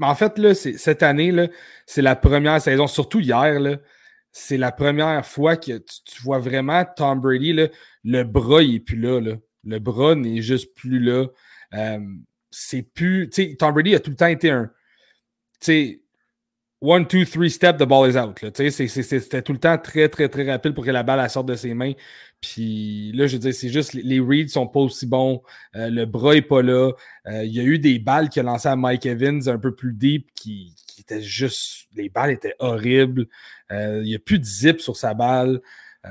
[0.00, 1.46] en fait, là, cette année, là,
[1.84, 3.76] c'est la première saison, surtout hier, là,
[4.38, 7.54] c'est la première fois que tu, vois vraiment Tom Brady,
[8.04, 9.18] le bras, il n'est plus là,
[9.64, 11.26] Le bras n'est juste plus là.
[11.72, 11.98] Euh,
[12.50, 13.30] c'est plus.
[13.58, 14.66] Tom Brady a tout le temps été un.
[14.66, 14.72] Tu
[15.60, 16.02] sais,
[16.86, 18.38] one, two, three step, the ball is out.
[18.54, 21.74] C'était tout le temps très, très, très rapide pour que la balle sorte de ses
[21.74, 21.92] mains.
[22.40, 25.42] Puis là, je veux dire, c'est juste les, reads sont pas aussi bons.
[25.74, 26.92] Euh, le bras n'est pas là.
[27.26, 29.74] Euh, il y a eu des balles qu'il a lancées à Mike Evans un peu
[29.74, 31.88] plus deep qui, qui étaient juste.
[31.94, 33.26] Les balles étaient horribles.
[33.72, 35.60] Euh, il n'y a plus de zip sur sa balle.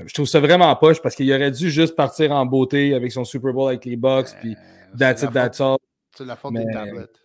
[0.05, 3.23] je trouve ça vraiment poche parce qu'il aurait dû juste partir en beauté avec son
[3.23, 4.29] Super Bowl avec les Bucks.
[4.41, 4.55] Puis
[4.97, 5.77] that's it, that's all.
[6.17, 7.24] C'est la faute des tablettes.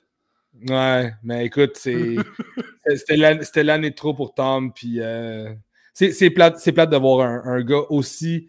[0.68, 1.76] Ouais, mais écoute,
[2.86, 4.72] c'était l'année trop pour Tom.
[4.72, 5.52] Puis euh,
[5.92, 8.48] c'est plate, plate de voir un, gars aussi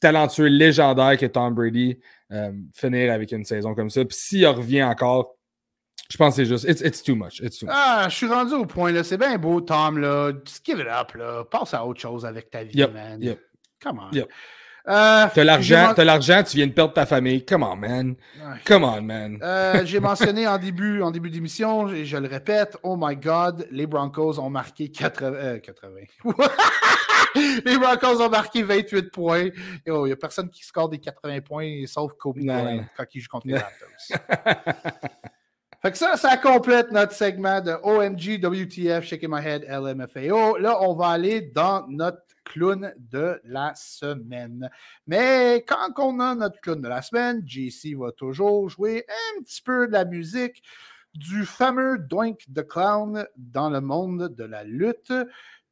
[0.00, 1.98] talentueux, légendaire que Tom Brady
[2.32, 4.04] euh, finir avec une saison comme ça.
[4.04, 5.36] Puis s'il revient encore,
[6.10, 7.42] je pense que c'est juste, it's, too much.
[7.68, 9.02] Ah, je suis rendu au point, là.
[9.02, 10.32] C'est bien beau, Tom, là.
[10.44, 11.44] Just give it up, là.
[11.44, 13.36] Passe à autre chose avec ta vie, man.
[13.80, 14.26] Come on.
[14.86, 17.42] Euh, t'as l'argent, l'argent, tu viens de perdre ta famille.
[17.44, 18.16] Come on, man.
[18.66, 19.38] Come on, man.
[19.42, 23.66] Euh, j'ai mentionné en début, en début d'émission, et je le répète, oh my God,
[23.70, 25.60] les Broncos ont marqué 80.
[25.60, 25.90] 80.
[26.26, 26.32] Euh,
[27.64, 29.48] les Broncos ont marqué 28 points.
[29.86, 33.28] Il n'y a personne qui score des 80 points, sauf Kobe Bryant quand il joue
[33.30, 34.70] contre les Raptors.
[35.80, 40.56] Fait que ça, ça complète notre segment de OMG, WTF, Shaking My Head, LMFAO.
[40.58, 44.70] Là, on va aller dans notre clown de la semaine.
[45.06, 49.62] Mais quand on a notre clown de la semaine, JC va toujours jouer un petit
[49.62, 50.62] peu de la musique
[51.14, 55.12] du fameux Doink the Clown dans le monde de la lutte.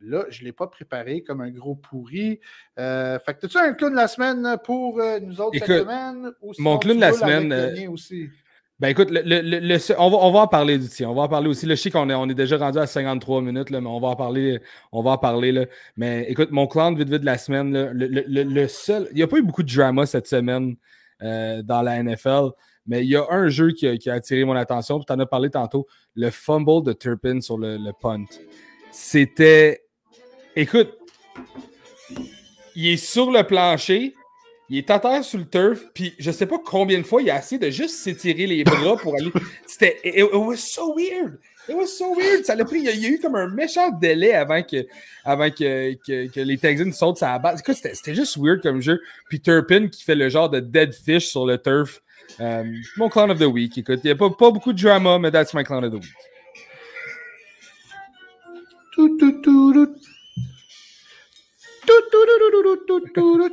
[0.04, 2.40] Là, je ne l'ai pas préparé comme un gros pourri.
[2.78, 6.32] Euh, fait que, as-tu un clown de la semaine pour euh, nous autres cette semaine?
[6.58, 7.52] mon clown de la semaine.
[7.52, 8.28] Euh, aussi?
[8.82, 11.04] Ben écoute, le, on, va, on, va, en parler d'ici.
[11.06, 11.66] On va en parler aussi.
[11.66, 14.08] Le sais qu'on est, on est déjà rendu à 53 minutes, là, mais on va
[14.08, 14.60] en parler.
[14.90, 15.66] On va en parler là.
[15.96, 19.06] Mais écoute, mon clan vite vite de la semaine, le, seul.
[19.12, 20.74] Il n'y a pas eu beaucoup de drama cette semaine
[21.22, 22.48] euh, dans la NFL,
[22.84, 24.98] mais il y a un jeu qui a, attiré mon attention.
[24.98, 25.86] Tu en as parlé tantôt.
[26.16, 28.24] Le fumble de Turpin sur le, punt.
[28.90, 29.84] C'était.
[30.56, 30.92] Écoute,
[32.74, 34.12] il est sur le plancher
[34.72, 37.30] il est à terre sur le turf, puis je sais pas combien de fois il
[37.30, 39.30] a essayé de juste s'étirer les bras pour aller.
[39.66, 40.00] C'était.
[40.02, 41.38] It, was so weird!
[41.68, 42.46] It was so weird!
[42.46, 42.78] Ça l'a pris.
[42.78, 44.86] Il y, a, eu comme un méchant délai avant que,
[45.26, 45.92] avant que,
[46.26, 47.62] que, les Texans sautent sa base.
[47.66, 48.98] C'était juste weird comme jeu.
[49.28, 52.00] Puis Turpin qui fait le genre de dead fish sur le turf.
[52.40, 52.64] Euh,
[52.96, 53.76] mon clown of the week.
[53.76, 56.16] Écoute, il n'y a pas, beaucoup de drama, mais that's my clown of the week.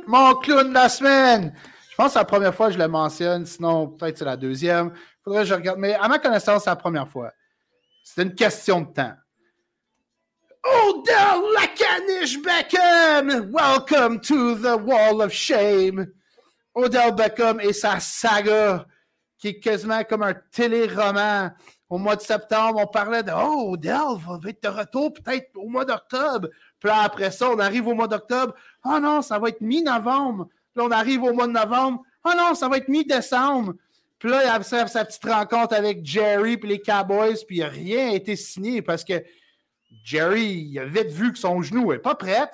[0.06, 1.54] Mon clown de la semaine.
[1.90, 4.36] Je pense que c'est la première fois que je le mentionne, sinon peut-être c'est la
[4.36, 4.92] deuxième.
[5.22, 5.78] Faudrait que je regarde.
[5.78, 7.32] Mais à ma connaissance, c'est la première fois.
[8.04, 9.12] C'est une question de temps.
[10.64, 13.50] Odell Lacanish Beckham!
[13.50, 16.06] Welcome to the Wall of Shame!
[16.74, 18.86] Odell Beckham et sa saga,
[19.38, 21.54] qui est quasiment comme un téléroman.
[21.88, 25.68] Au mois de septembre, on parlait de Oh, Odell va être de retour peut-être au
[25.68, 26.48] mois d'octobre.
[26.80, 28.54] Puis là, après ça, on arrive au mois d'octobre.
[28.84, 30.48] Oh non, ça va être mi-novembre.
[30.74, 32.02] Là, on arrive au mois de novembre.
[32.24, 33.74] Oh non, ça va être mi-décembre.
[34.18, 38.14] Puis là, il a sa, petite rencontre avec Jerry puis les Cowboys, puis rien n'a
[38.14, 39.22] été signé parce que
[40.04, 42.50] Jerry, il a vite vu que son genou n'est pas prêt.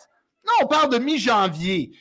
[0.47, 1.93] Non, on parle de mi-janvier.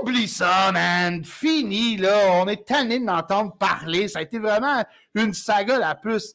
[0.00, 1.24] Oublie ça, man.
[1.24, 2.32] Fini, là.
[2.34, 4.08] On est tanné d'entendre parler.
[4.08, 4.84] Ça a été vraiment
[5.14, 6.34] une saga la plus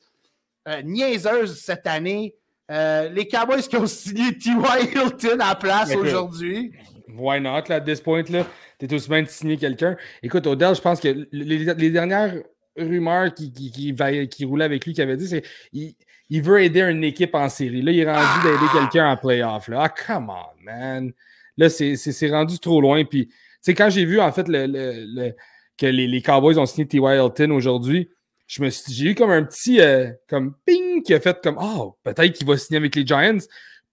[0.68, 2.36] euh, niaiseuse cette année.
[2.72, 4.96] Euh, les Cowboys qui ont signé T.Y.
[4.96, 6.72] Hilton à la place aujourd'hui.
[7.16, 8.46] Why not, là, à this point, là?
[8.78, 9.96] T'es aussi bien de signer quelqu'un.
[10.24, 12.34] Écoute, Odell, je pense que les, dernières
[12.76, 13.96] rumeur qui, qui,
[14.30, 17.82] qui, roulait avec lui qui avait dit, c'est il, veut aider une équipe en série.
[17.82, 18.78] Là, il est rendu d'aider ah!
[18.80, 19.68] quelqu'un en playoff.
[19.68, 19.84] Là.
[19.84, 21.12] Ah, come on, man.
[21.58, 23.06] Là, c'est rendu trop loin.
[23.06, 23.30] Puis,
[23.64, 25.32] tu quand j'ai vu, en fait, le,
[25.78, 27.16] que les, les, Cowboys ont signé T.Y.
[27.16, 28.10] Hilton aujourd'hui,
[28.48, 32.48] j'ai eu comme un petit euh, comme ping qui a fait comme Oh, peut-être qu'il
[32.48, 33.46] va signer avec les Giants.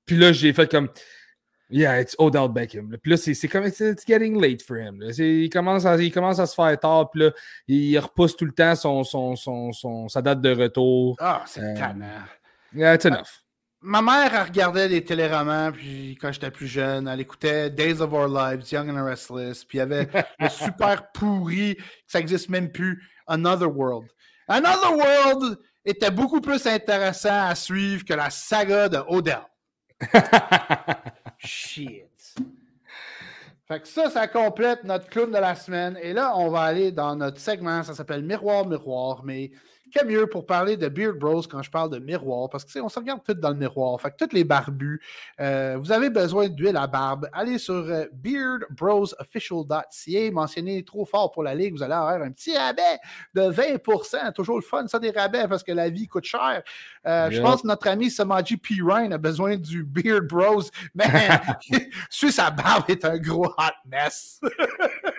[0.05, 0.89] Puis là, j'ai fait comme
[1.71, 2.95] Yeah, it's Odell Beckham.
[3.03, 5.03] Puis là, c'est comme it's, getting late for him.
[5.17, 7.31] Il commence, à, il commence à se faire tard, puis là,
[7.67, 11.17] il repousse tout le temps son, son, son, son sa date de retour.
[11.19, 12.25] Ah, c'est euh, tannant.
[12.75, 13.43] Yeah, it's enough.
[13.81, 18.13] Ma mère, elle regardait des téléromans, puis quand j'étais plus jeune, elle écoutait Days of
[18.13, 22.71] Our Lives, Young and Restless, puis il y avait le super pourri, ça n'existe même
[22.71, 24.09] plus, Another World.
[24.49, 29.43] Another World était beaucoup plus intéressant à suivre que la saga de Odell.
[31.39, 32.09] Shit.
[33.67, 35.99] Fait que ça, ça complète notre clown de la semaine.
[36.03, 37.83] Et là, on va aller dans notre segment.
[37.83, 39.23] Ça s'appelle Miroir, Miroir.
[39.25, 39.51] Mais
[39.93, 42.49] Qu'est mieux pour parler de Beard Bros quand je parle de miroir?
[42.49, 44.01] Parce que on se regarde tout dans le miroir.
[44.01, 45.03] Fait que tous les barbus,
[45.39, 47.29] euh, vous avez besoin d'huile à barbe.
[47.33, 52.57] Allez sur euh, beardbrosofficial.ca, mentionnez trop fort pour la ligue, vous allez avoir un petit
[52.57, 52.99] rabais
[53.35, 56.63] de 20% Toujours le fun, ça, des rabais, parce que la vie coûte cher.
[57.07, 58.77] Euh, je pense que notre ami Samaji P.
[58.83, 60.63] Ryan a besoin du Beard Bros.
[60.95, 61.05] Mais
[62.09, 64.41] sur sa barbe est un gros hot mess.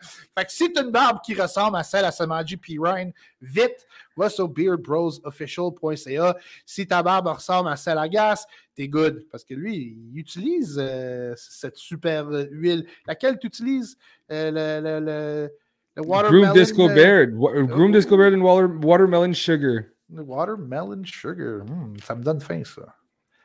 [0.00, 2.76] fait que si tu une barbe qui ressemble à celle à Samaji P.
[2.78, 3.86] Ryan, vite,
[4.16, 6.36] va sur beardbrosofficial.ca.
[6.66, 9.26] Si ta barbe ressemble à celle à Gas, t'es good.
[9.30, 12.86] Parce que lui, il utilise euh, cette super huile.
[13.06, 13.96] Laquelle tu utilises?
[14.30, 15.50] Euh, le, le,
[15.96, 16.42] le, watermelon.
[16.42, 17.30] Groom Disco Beard.
[17.68, 18.42] Groom Disco Beard and
[18.82, 19.84] watermelon sugar.
[20.10, 21.64] Watermelon sugar.
[21.64, 22.94] Hmm, ça me donne faim, ça.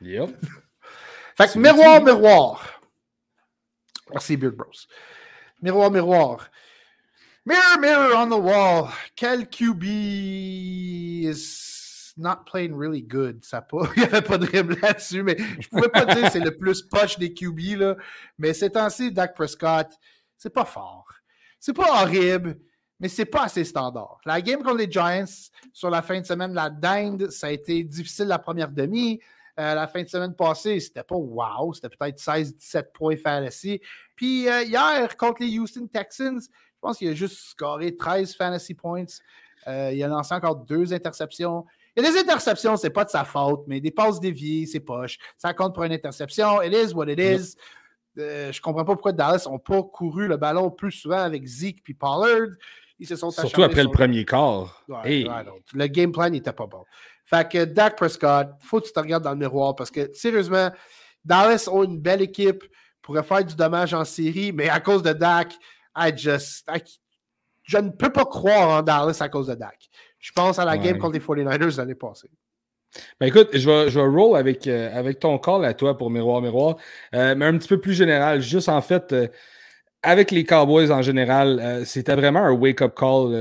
[0.00, 0.30] Yep.
[1.36, 2.80] fait que miroir, miroir.
[4.10, 4.86] Merci, Beard Bros.
[5.64, 6.50] Miroir, miroir.
[7.46, 8.92] Mirror, mirror on the wall.
[9.16, 9.82] Quel QB
[11.24, 13.42] is not playing really good?
[13.46, 16.40] Ça pas, il n'y avait pas de dribble là-dessus, mais je pouvais pas dire c'est
[16.40, 17.78] le plus poche des QB.
[17.78, 17.96] Là.
[18.36, 19.88] Mais ces temps-ci, Dak Prescott,
[20.36, 21.06] c'est pas fort.
[21.58, 22.58] C'est pas horrible,
[23.00, 24.18] mais c'est pas assez standard.
[24.26, 27.82] La game contre les Giants sur la fin de semaine, la dinde, ça a été
[27.84, 29.18] difficile la première demi.
[29.60, 33.80] Euh, la fin de semaine passée, c'était pas wow, c'était peut-être 16-17 points fantasy.
[34.16, 38.74] Puis euh, hier, contre les Houston Texans, je pense qu'il a juste scoré 13 fantasy
[38.74, 39.04] points.
[39.68, 41.64] Euh, il a lancé encore deux interceptions.
[41.96, 44.80] Il y a des interceptions, c'est pas de sa faute, mais des passes déviées, c'est
[44.80, 45.18] poche.
[45.38, 46.60] Ça compte pour une interception.
[46.60, 47.56] It is what it is.
[48.18, 51.82] Euh, je comprends pas pourquoi Dallas n'ont pas couru le ballon plus souvent avec Zeke
[51.88, 52.48] et Pollard.
[52.98, 54.84] Ils se sont Surtout après le premier quart.
[54.88, 56.84] le game plan n'était pas bon.
[57.24, 60.70] Fait que Dak Prescott, faut que tu te regardes dans le miroir parce que sérieusement,
[61.24, 62.64] Dallas ont une belle équipe,
[63.00, 65.54] pourrait faire du dommage en série, mais à cause de Dak,
[65.96, 66.66] I just.
[67.62, 69.88] je ne peux pas croire en Dallas à cause de Dak.
[70.18, 72.30] Je pense à la game contre les 49ers l'année passée.
[73.20, 76.10] Ben écoute, je vais, je vais roll avec, euh, avec ton call à toi pour
[76.10, 76.76] Miroir Miroir,
[77.14, 78.40] euh, mais un petit peu plus général.
[78.40, 79.28] Juste en fait, euh,
[80.04, 83.32] avec les Cowboys en général, c'était vraiment un wake-up call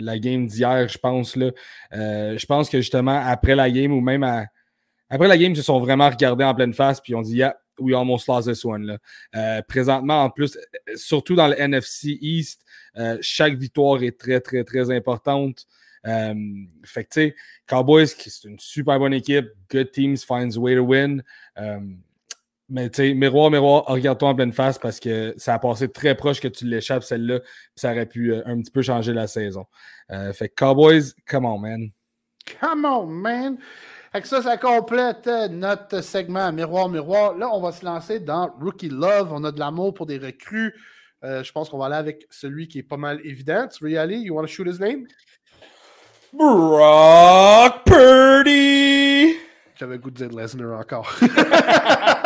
[0.00, 1.36] la game d'hier, je pense.
[1.36, 1.50] Là.
[1.92, 4.24] je pense que justement, après la game ou même
[5.08, 7.56] après la game, ils se sont vraiment regardés en pleine face puis on dit, yeah,
[7.80, 8.86] we almost lost this one.
[8.86, 8.98] Là.
[9.34, 10.56] Euh, présentement, en plus,
[10.94, 12.62] surtout dans le NFC East,
[12.96, 15.66] euh, chaque victoire est très, très, très importante.
[16.06, 16.34] Euh,
[16.84, 17.36] fait que, tu sais,
[17.66, 19.46] Cowboys, c'est une super bonne équipe.
[19.70, 21.22] Good teams finds way to win.
[22.70, 26.14] Mais, tu sais, miroir, miroir, regarde-toi en pleine face parce que ça a passé très
[26.14, 27.40] proche que tu l'échappes, celle-là.
[27.74, 29.66] Ça aurait pu un petit peu changer la saison.
[30.08, 31.90] fait que Cowboys, come on, man.
[32.60, 33.58] Come on, man.
[34.12, 37.36] Avec ça, ça complète notre segment Miroir, Miroir.
[37.36, 39.32] Là, on va se lancer dans Rookie Love.
[39.32, 40.74] On a de l'amour pour des recrues.
[41.22, 43.68] Euh, je pense qu'on va aller avec celui qui est pas mal évident.
[43.68, 44.16] Tu veux y aller?
[44.16, 45.06] You want to shoot his name?
[46.32, 49.36] Brock Purdy!
[49.76, 51.14] J'avais le goût de dire Lesnar encore.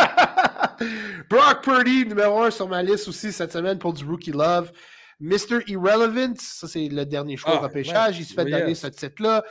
[1.29, 4.73] Brock Purdy, numéro un sur ma liste aussi cette semaine pour du Rookie Love.
[5.21, 5.61] Mr.
[5.69, 8.19] Irrelevant, ça c'est le dernier choix de ah, repêchage.
[8.19, 9.45] Il se fait donner ce titre-là.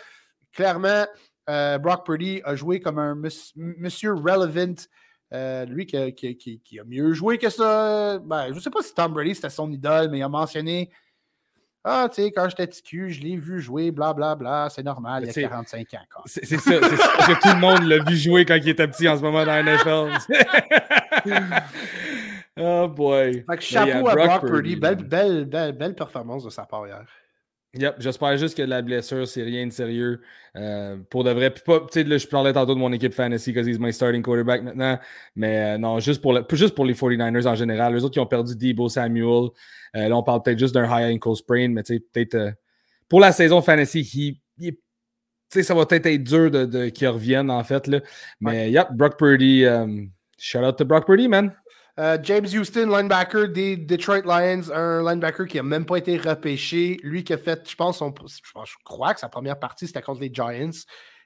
[0.54, 1.06] Clairement,
[1.50, 3.16] euh, Brock Purdy a joué comme un
[3.56, 4.76] monsieur relevant.
[5.34, 8.20] Euh, lui qui a, mieux joué que ça.
[8.20, 10.92] Ben, je ne sais pas si Tom Brady c'était son idole, mais il a mentionné
[11.84, 15.24] Ah, tu sais, quand j'étais TQ, je l'ai vu jouer, blablabla, bla, bla, c'est normal,
[15.24, 16.22] il y a 45 ans.
[16.28, 19.18] C'est ça, c'est que tout le monde l'a vu jouer quand il était petit en
[19.18, 20.12] ce moment dans la NFL.
[22.60, 23.46] oh boy.
[23.60, 27.06] chapeau à Brock, Purdy, belle, belle, belle, belle performance de sa part hier.
[27.76, 30.22] Yep, j'espère juste que la blessure, c'est rien de sérieux.
[30.56, 31.50] Euh, pour de vrai.
[31.50, 34.22] Puis pas, là, je parlais tantôt de mon équipe fantasy parce qu'il est mon starting
[34.22, 35.00] quarterback maintenant.
[35.36, 37.96] Mais euh, non, juste pour, juste pour les 49ers en général.
[37.96, 39.50] Les autres qui ont perdu Debo Samuel.
[39.96, 42.54] Euh, là, on parle peut-être juste d'un high ankle sprain, mais peut-être
[43.10, 44.40] pour la saison fantasy,
[45.50, 47.88] ça va peut-être être dur de, de qu'il revienne, en fait.
[47.88, 48.02] Là.
[48.40, 49.66] Mais, yep, Brock Purdy.
[50.46, 51.56] Shout out to Brock Purdy, man.
[51.98, 57.00] Euh, James Houston, linebacker des Detroit Lions, un linebacker qui n'a même pas été repêché.
[57.02, 60.30] Lui qui a fait, je pense, je crois que sa première partie, c'était contre les
[60.34, 60.84] Giants.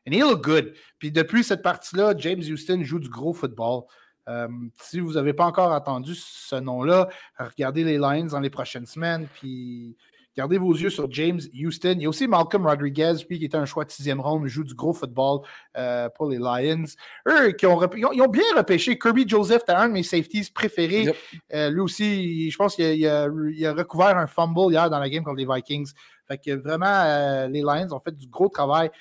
[0.07, 0.71] And he look good.
[0.99, 3.85] Puis depuis cette partie-là, James Houston joue du gros football.
[4.29, 4.47] Euh,
[4.79, 7.09] si vous n'avez pas encore entendu ce nom-là,
[7.39, 9.27] regardez les Lions dans les prochaines semaines.
[9.33, 9.97] Puis
[10.37, 11.95] Gardez vos yeux sur James Houston.
[11.95, 14.63] Il y a aussi Malcolm Rodriguez, lui qui était un choix de sixième ronde, joue
[14.63, 15.39] du gros football
[15.75, 16.85] euh, pour les Lions.
[17.27, 21.11] Eux, qui ont, ils, ont, bien repêché Kirby Joseph, c'était un de mes safeties préférés.
[21.55, 23.23] Euh, lui aussi, je pense qu'il a,
[23.73, 25.91] recouvert un fumble hier dans la game contre les Vikings.
[26.27, 28.91] Fait que vraiment, euh, les Lions ont fait du gros travail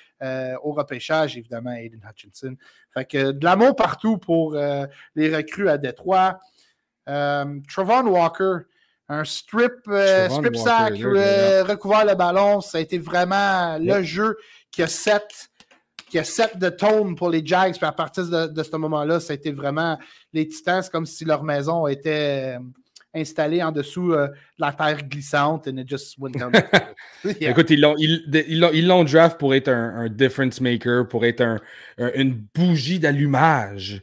[0.63, 2.55] au repêchage, évidemment, Aiden Hutchinson.
[2.95, 6.39] Fait que de l'amour partout pour les recrues à Détroit.
[7.05, 8.65] Travon Walker,
[9.09, 12.61] un strip, euh, strip sack, euh, recouvert le ballon.
[12.61, 14.37] Ça a été vraiment le jeu
[14.71, 15.49] qui a set
[16.09, 16.23] qui a
[16.55, 17.75] de tone pour les Jags.
[17.75, 19.97] Puis à partir de, ce moment-là, ça a été vraiment
[20.31, 22.59] les Titans, c'est comme si leur maison était euh,
[23.13, 26.53] installée en dessous de la terre glissante and it just went down.
[27.41, 31.59] Écoute, ils l'ont ils, draft pour être un, difference maker, pour être
[31.97, 34.01] une bougie d'allumage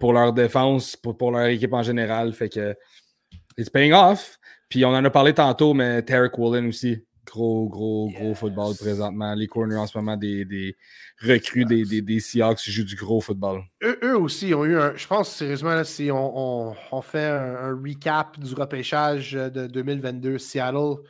[0.00, 2.32] pour leur défense, pour, pour leur équipe en général.
[2.32, 2.74] Fait que
[3.58, 4.38] it's paying off.
[4.68, 7.04] Puis on en a parlé tantôt, mais Tarek Woolen aussi.
[7.26, 9.34] Gros, gros, gros football présentement.
[9.34, 10.74] Les corners en ce moment des, des
[11.22, 13.64] recrues des, des, des, Seahawks jouent du gros football.
[13.82, 14.96] Eux, aussi ont eu un.
[14.96, 21.02] Je pense sérieusement, si on, on, fait un, recap du repêchage de 2022, Seattle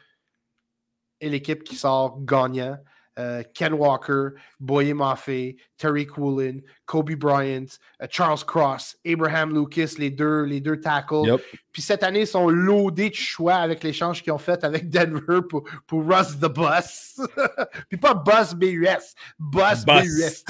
[1.20, 2.78] est l'équipe qui sort gagnant.
[3.18, 4.28] Euh, Ken Walker,
[4.60, 7.66] Boye Maffei, Terry Coolin, Kobe Bryant,
[8.00, 11.36] euh, Charles Cross, Abraham Lucas, les deux, les deux tackles.
[11.72, 15.40] Puis cette année, ils sont loadés de choix avec l'échange qu'ils ont fait avec Denver
[15.48, 17.20] pour, pour Russ the Bus.
[17.88, 20.44] Puis pas Bus BUS, Bus, BUS.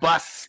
[0.00, 0.48] Bus.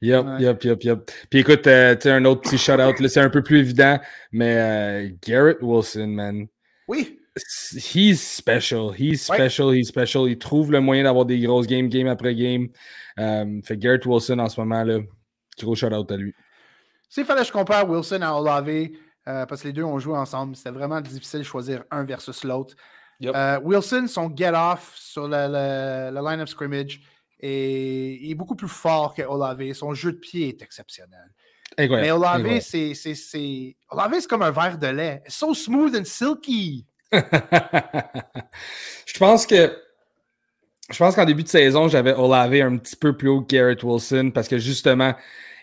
[0.00, 1.10] Yep, yep, yep, yep.
[1.30, 4.00] Puis écoute, euh, tu un autre petit shout-out, c'est un peu plus évident,
[4.32, 6.48] mais Garrett Wilson, man.
[6.88, 7.21] Oui.
[7.74, 8.92] He's special.
[8.92, 9.72] He's special.
[9.72, 10.28] He's special.
[10.28, 12.68] Il trouve le moyen d'avoir des grosses games, game après game.
[13.16, 14.98] Um, fait Garrett Wilson en ce moment, là,
[15.58, 16.34] gros shout-out à lui.
[17.08, 20.16] S'il fallait que je compare Wilson à Olave, euh, parce que les deux ont joué
[20.16, 22.74] ensemble, c'était vraiment difficile de choisir un versus l'autre.
[23.24, 27.00] Euh, Wilson, son get-off sur le, line of scrimmage
[27.38, 29.72] est, est, beaucoup plus fort que Olave.
[29.74, 31.30] Son jeu de pied est exceptionnel.
[31.78, 33.76] Mais Olave, c'est c'est
[34.28, 35.22] comme un verre de lait.
[35.28, 36.86] So smooth and silky.
[39.06, 39.76] je pense que
[40.90, 43.82] je pense qu'en début de saison, j'avais Olave un petit peu plus haut que Garrett
[43.82, 45.14] Wilson parce que justement,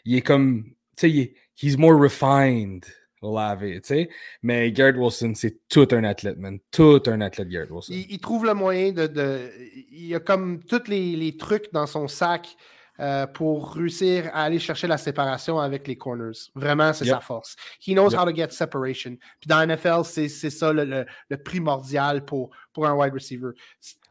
[0.05, 2.85] il est comme, tu sais, il he's more refined,
[3.21, 4.09] Olave, tu sais.
[4.41, 6.59] Mais Garrett Wilson, c'est tout un athlète, man.
[6.71, 7.93] Tout un athlète, Garrett Wilson.
[7.93, 9.51] Il, trouve le moyen de,
[9.91, 12.55] Il a comme tous les trucs dans son sac
[12.99, 16.37] euh, pour réussir à aller chercher la séparation avec les corners.
[16.53, 17.55] Vraiment, c'est sa force.
[17.79, 19.15] He knows how to get separation.
[19.39, 21.05] Puis dans la NFL, c'est ça le,
[21.43, 23.51] primordial pour, pour un wide receiver.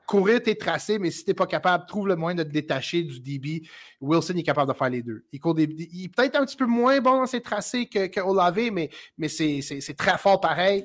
[0.07, 3.03] Courir tes tracés, mais si tu n'es pas capable, trouve le moyen de te détacher
[3.03, 3.69] du DB.
[4.01, 5.23] Wilson est capable de faire les deux.
[5.33, 5.41] Il,
[5.93, 8.89] il est peut-être un petit peu moins bon dans ses tracés que, que Olave, mais,
[9.19, 10.85] mais c'est très fort pareil.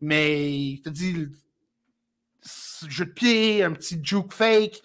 [0.00, 1.28] Mais il te dit
[2.88, 4.80] jeu de pied, un petit juke fake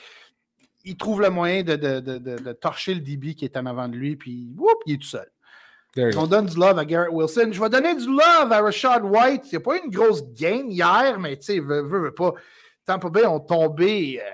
[0.87, 4.49] il trouve le moyen de, torcher le DB qui est en avant de lui, puis
[4.85, 5.29] il est tout seul.
[6.15, 7.49] On donne du love à Garrett Wilson.
[7.51, 9.45] Je vais donner du love à Rashad White.
[9.45, 12.33] Il n'y a pas eu une grosse game hier, mais tu sais, veut, veut, pas.
[12.85, 14.21] Tampa Bay ont tombé.
[14.21, 14.29] Euh,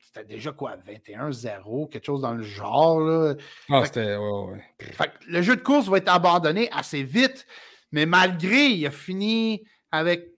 [0.00, 3.00] c'était déjà quoi, 21-0, quelque chose dans le genre.
[3.00, 3.34] Là.
[3.70, 4.16] Ah, c'était.
[4.16, 7.46] le jeu de course va être abandonné assez vite,
[7.92, 10.30] mais malgré, il a fini avec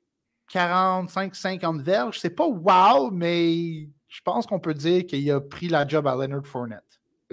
[0.52, 2.18] 45-50 verges.
[2.18, 6.14] C'est pas wow, mais je pense qu'on peut dire qu'il a pris la job à
[6.14, 6.82] Leonard Fournette.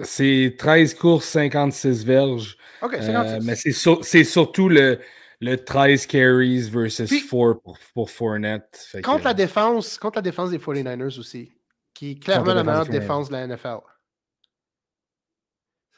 [0.02, 2.58] C'est 13 courses, 56 verges.
[2.82, 3.10] OK, 56.
[3.10, 3.54] Euh, mais
[4.02, 5.00] c'est surtout le,
[5.40, 8.86] le 13 carries versus 4 pour, pour Fournette.
[9.02, 11.50] contre, la défense, contre la défense des 49ers aussi,
[11.94, 13.78] qui est clairement la meilleure défense de la NFL.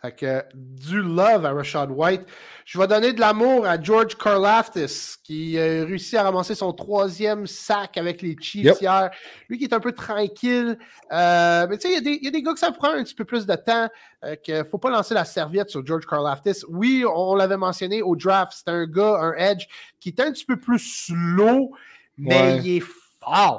[0.01, 2.23] Fait que du love à Rashad White.
[2.65, 7.49] Je vais donner de l'amour à George Karlaftis, qui a réussi à ramasser son troisième
[7.49, 9.11] sac avec les Chiefs hier.
[9.49, 10.79] Lui qui est un peu tranquille.
[11.13, 13.25] Euh, mais tu sais, il y, a des gars que ça prend un petit peu
[13.25, 13.89] plus de temps.
[14.25, 16.65] Euh, qu'il ne faut pas lancer la serviette sur George Karlaftis.
[16.69, 18.53] Oui, on l'avait mentionné au draft.
[18.55, 19.67] C'est un gars, un edge,
[19.99, 21.73] qui est un petit peu plus slow,
[22.17, 22.85] mais il est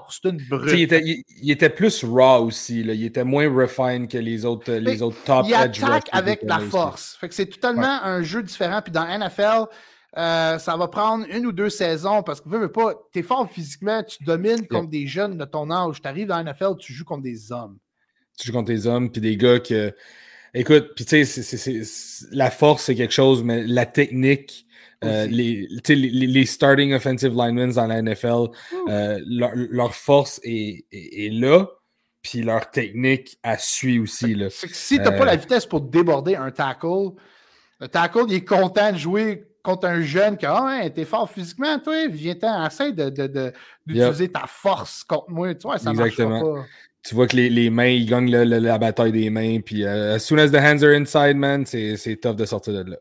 [0.09, 0.71] c'est une brute.
[1.41, 2.83] Il était, plus raw aussi.
[2.83, 2.93] Là.
[2.93, 7.17] Il était moins refined que les autres, les autres top Il attaque avec la force.
[7.19, 8.81] Fait que c'est totalement un jeu différent.
[8.81, 9.65] Puis dans NFL,
[10.17, 13.21] euh, ça va prendre une ou deux saisons parce que veux, veux pas, tu es
[13.23, 16.01] fort physiquement, tu domines contre des jeunes de ton âge.
[16.01, 17.77] Tu arrives dans la NFL, tu joues contre des hommes.
[18.37, 19.93] Tu joues contre des hommes, puis des gars que.
[20.55, 21.81] Écoute, puis tu sais,
[22.31, 24.65] la force, c'est quelque chose, mais la technique,
[25.05, 28.47] euh, les, les, les, starting offensive linemen dans la NFL,
[28.89, 31.67] euh, leur, force est, est, là,
[32.21, 34.35] puis leur technique, a suit aussi.
[34.35, 34.47] Là.
[34.49, 37.11] si tu n'as pas la vitesse pour déborder un tackle,
[37.79, 41.29] le tackle, il est content de jouer contre un jeune qui ah ouais, t'es fort
[41.29, 45.55] physiquement, toi, viens-t'en, essaie d'utiliser de, ta force contre moi.
[45.55, 46.55] Tu vois, ça Exactement.
[46.55, 46.65] pas.
[47.03, 49.61] Tu vois que les, les mains, ils gagnent la bataille des mains.
[49.61, 52.91] Puis, euh, as soon as the hands are inside, man, c'est tough de sortir de
[52.91, 52.97] là.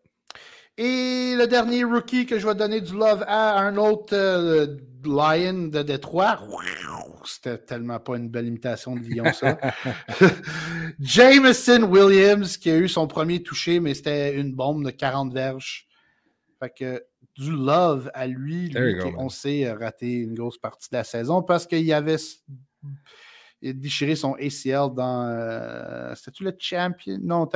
[0.81, 5.67] Et le dernier rookie que je vais donner du love à un autre euh, Lion
[5.67, 6.39] de Détroit.
[7.25, 9.59] C'était tellement pas une belle imitation de Lyon, ça.
[11.01, 15.89] Jameson Williams, qui a eu son premier touché, mais c'était une bombe de 40 verges.
[16.61, 17.05] Fait que
[17.37, 21.43] du love à lui, lui qui, on sait, raté une grosse partie de la saison
[21.43, 22.19] parce qu'il y avait
[23.63, 25.27] déchiré son ACL dans.
[25.29, 27.19] Euh, C'était-tu le champion?
[27.23, 27.49] Non,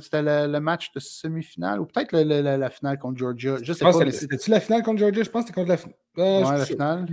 [0.00, 3.56] c'était le, match de semi-finale ou peut-être la, finale contre Georgia?
[3.62, 3.92] Je sais pas.
[3.92, 5.22] C'était-tu la finale contre Georgia?
[5.22, 7.06] Je pense que c'était contre la, euh, la finale.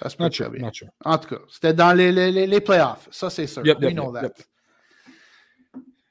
[0.00, 0.24] Ça se peut
[1.04, 3.08] En tout cas, c'était dans les, les, les, playoffs.
[3.10, 3.62] Ça, c'est sûr.
[3.62, 4.30] We know that.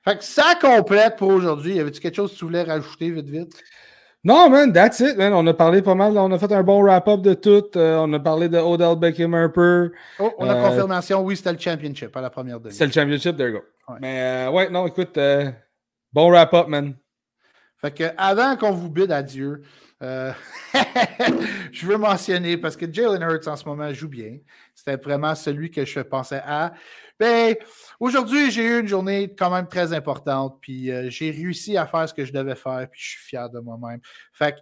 [0.04, 1.76] Fait que ça complète pour aujourd'hui.
[1.76, 3.64] Y avait-tu quelque chose que tu voulais rajouter vite, vite?
[4.28, 5.32] Non, man, that's it, man.
[5.32, 6.18] On a parlé pas mal.
[6.18, 7.64] On a fait un bon wrap-up de tout.
[7.78, 9.94] Euh, on a parlé de Odell Beckham un peu.
[10.20, 11.24] Oh, on a euh, confirmation.
[11.24, 12.74] Oui, c'était le championship à la première demi.
[12.74, 13.64] C'était le championship, there you go.
[14.02, 15.18] Mais euh, ouais, non, écoute,
[16.12, 16.94] bon wrap-up, man.
[17.80, 19.62] Fait que avant qu'on vous bide adieu,
[20.02, 20.36] je
[21.86, 24.40] veux mentionner parce que Jalen Hurts en ce moment joue bien.
[24.76, 26.74] C'était vraiment celui que je pensais à.
[27.20, 27.56] Ben,
[28.00, 32.08] aujourd'hui, j'ai eu une journée quand même très importante, puis euh, j'ai réussi à faire
[32.08, 34.00] ce que je devais faire, puis je suis fier de moi-même.
[34.34, 34.60] Fait que,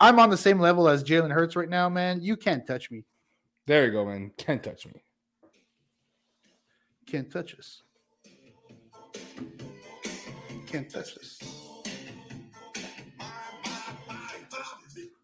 [0.00, 2.20] I'm on the same level as Jalen Hurts right now, man.
[2.22, 3.04] You can't touch me.
[3.66, 4.30] There you go, man.
[4.36, 5.02] Can't touch me.
[7.06, 7.82] Can't touch us.
[10.66, 11.65] Can't touch us.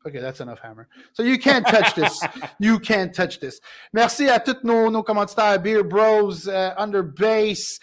[0.05, 0.88] OK, that's enough hammer.
[1.12, 2.20] So you can't touch this.
[2.59, 3.61] you can't touch this.
[3.92, 7.78] Merci à tous nos, nos commanditaires, Beer Bros, uh, Under Base,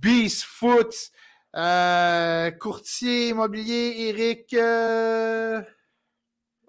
[0.00, 0.94] Beast Foot,
[1.54, 4.52] uh, Courtier Immobilier, Eric.
[4.52, 5.62] Uh...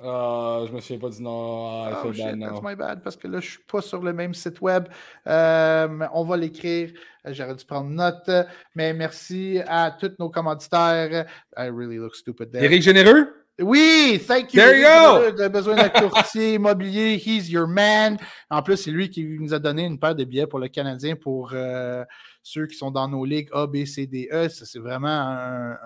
[0.04, 1.86] Uh, je me souviens pas du nom.
[1.86, 4.34] Ah, oh, shit, that's my bad, parce que là, je suis pas sur le même
[4.34, 4.88] site web.
[5.28, 6.91] Euh, on va l'écrire.
[7.24, 8.30] J'aurais dû prendre note.
[8.74, 11.28] Mais merci à tous nos commanditaires.
[11.56, 12.64] I really look stupid there.
[12.64, 13.41] Eric Généreux?
[13.60, 14.62] Oui, thank you.
[14.62, 15.36] There you go.
[15.36, 17.16] Tu as besoin d'un courtier immobilier.
[17.24, 18.18] He's your man.
[18.49, 21.16] En plus, c'est lui qui nous a donné une paire de billets pour le Canadien
[21.16, 22.04] pour euh,
[22.41, 24.49] ceux qui sont dans nos ligues A, B, C, D, E.
[24.49, 25.78] C'est vraiment un,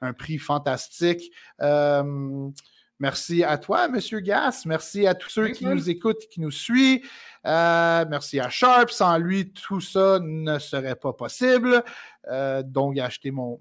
[0.00, 1.30] un, prix fantastique.
[1.60, 2.48] Euh,
[2.98, 4.62] merci à toi, Monsieur Gas.
[4.64, 7.06] Merci à tous ceux qui nous écoutent, qui nous suivent.
[7.46, 8.90] Euh, merci à Sharp.
[8.90, 11.84] Sans lui, tout ça ne serait pas possible.
[12.28, 13.58] Euh, donc, il a acheté mon,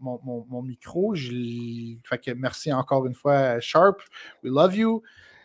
[0.64, 1.16] micro.
[1.16, 4.02] Fait que merci encore une fois, Sharp.
[4.44, 5.04] We love you.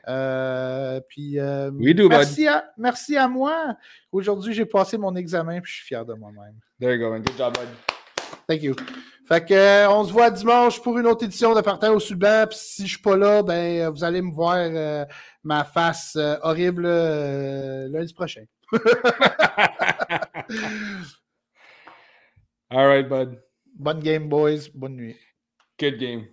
[0.08, 3.76] Euh, puis, merci, à, merci à moi.
[4.10, 6.54] Aujourd'hui, j'ai passé mon examen et je suis fier de moi-même.
[6.80, 7.22] There you go, man.
[7.22, 7.68] Good job, bud.
[8.48, 8.74] Thank you.
[9.28, 12.46] Fait que, on se voit dimanche pour une autre édition de Partage au Suban.
[12.48, 14.56] Puis si je suis pas là, ben, vous allez me voir
[15.44, 16.88] ma face horrible
[17.92, 18.44] lundi prochain.
[22.70, 23.38] All right, bud.
[23.74, 24.68] Bonne game, boys.
[24.68, 25.16] Bonne nuit.
[25.78, 26.28] Good game.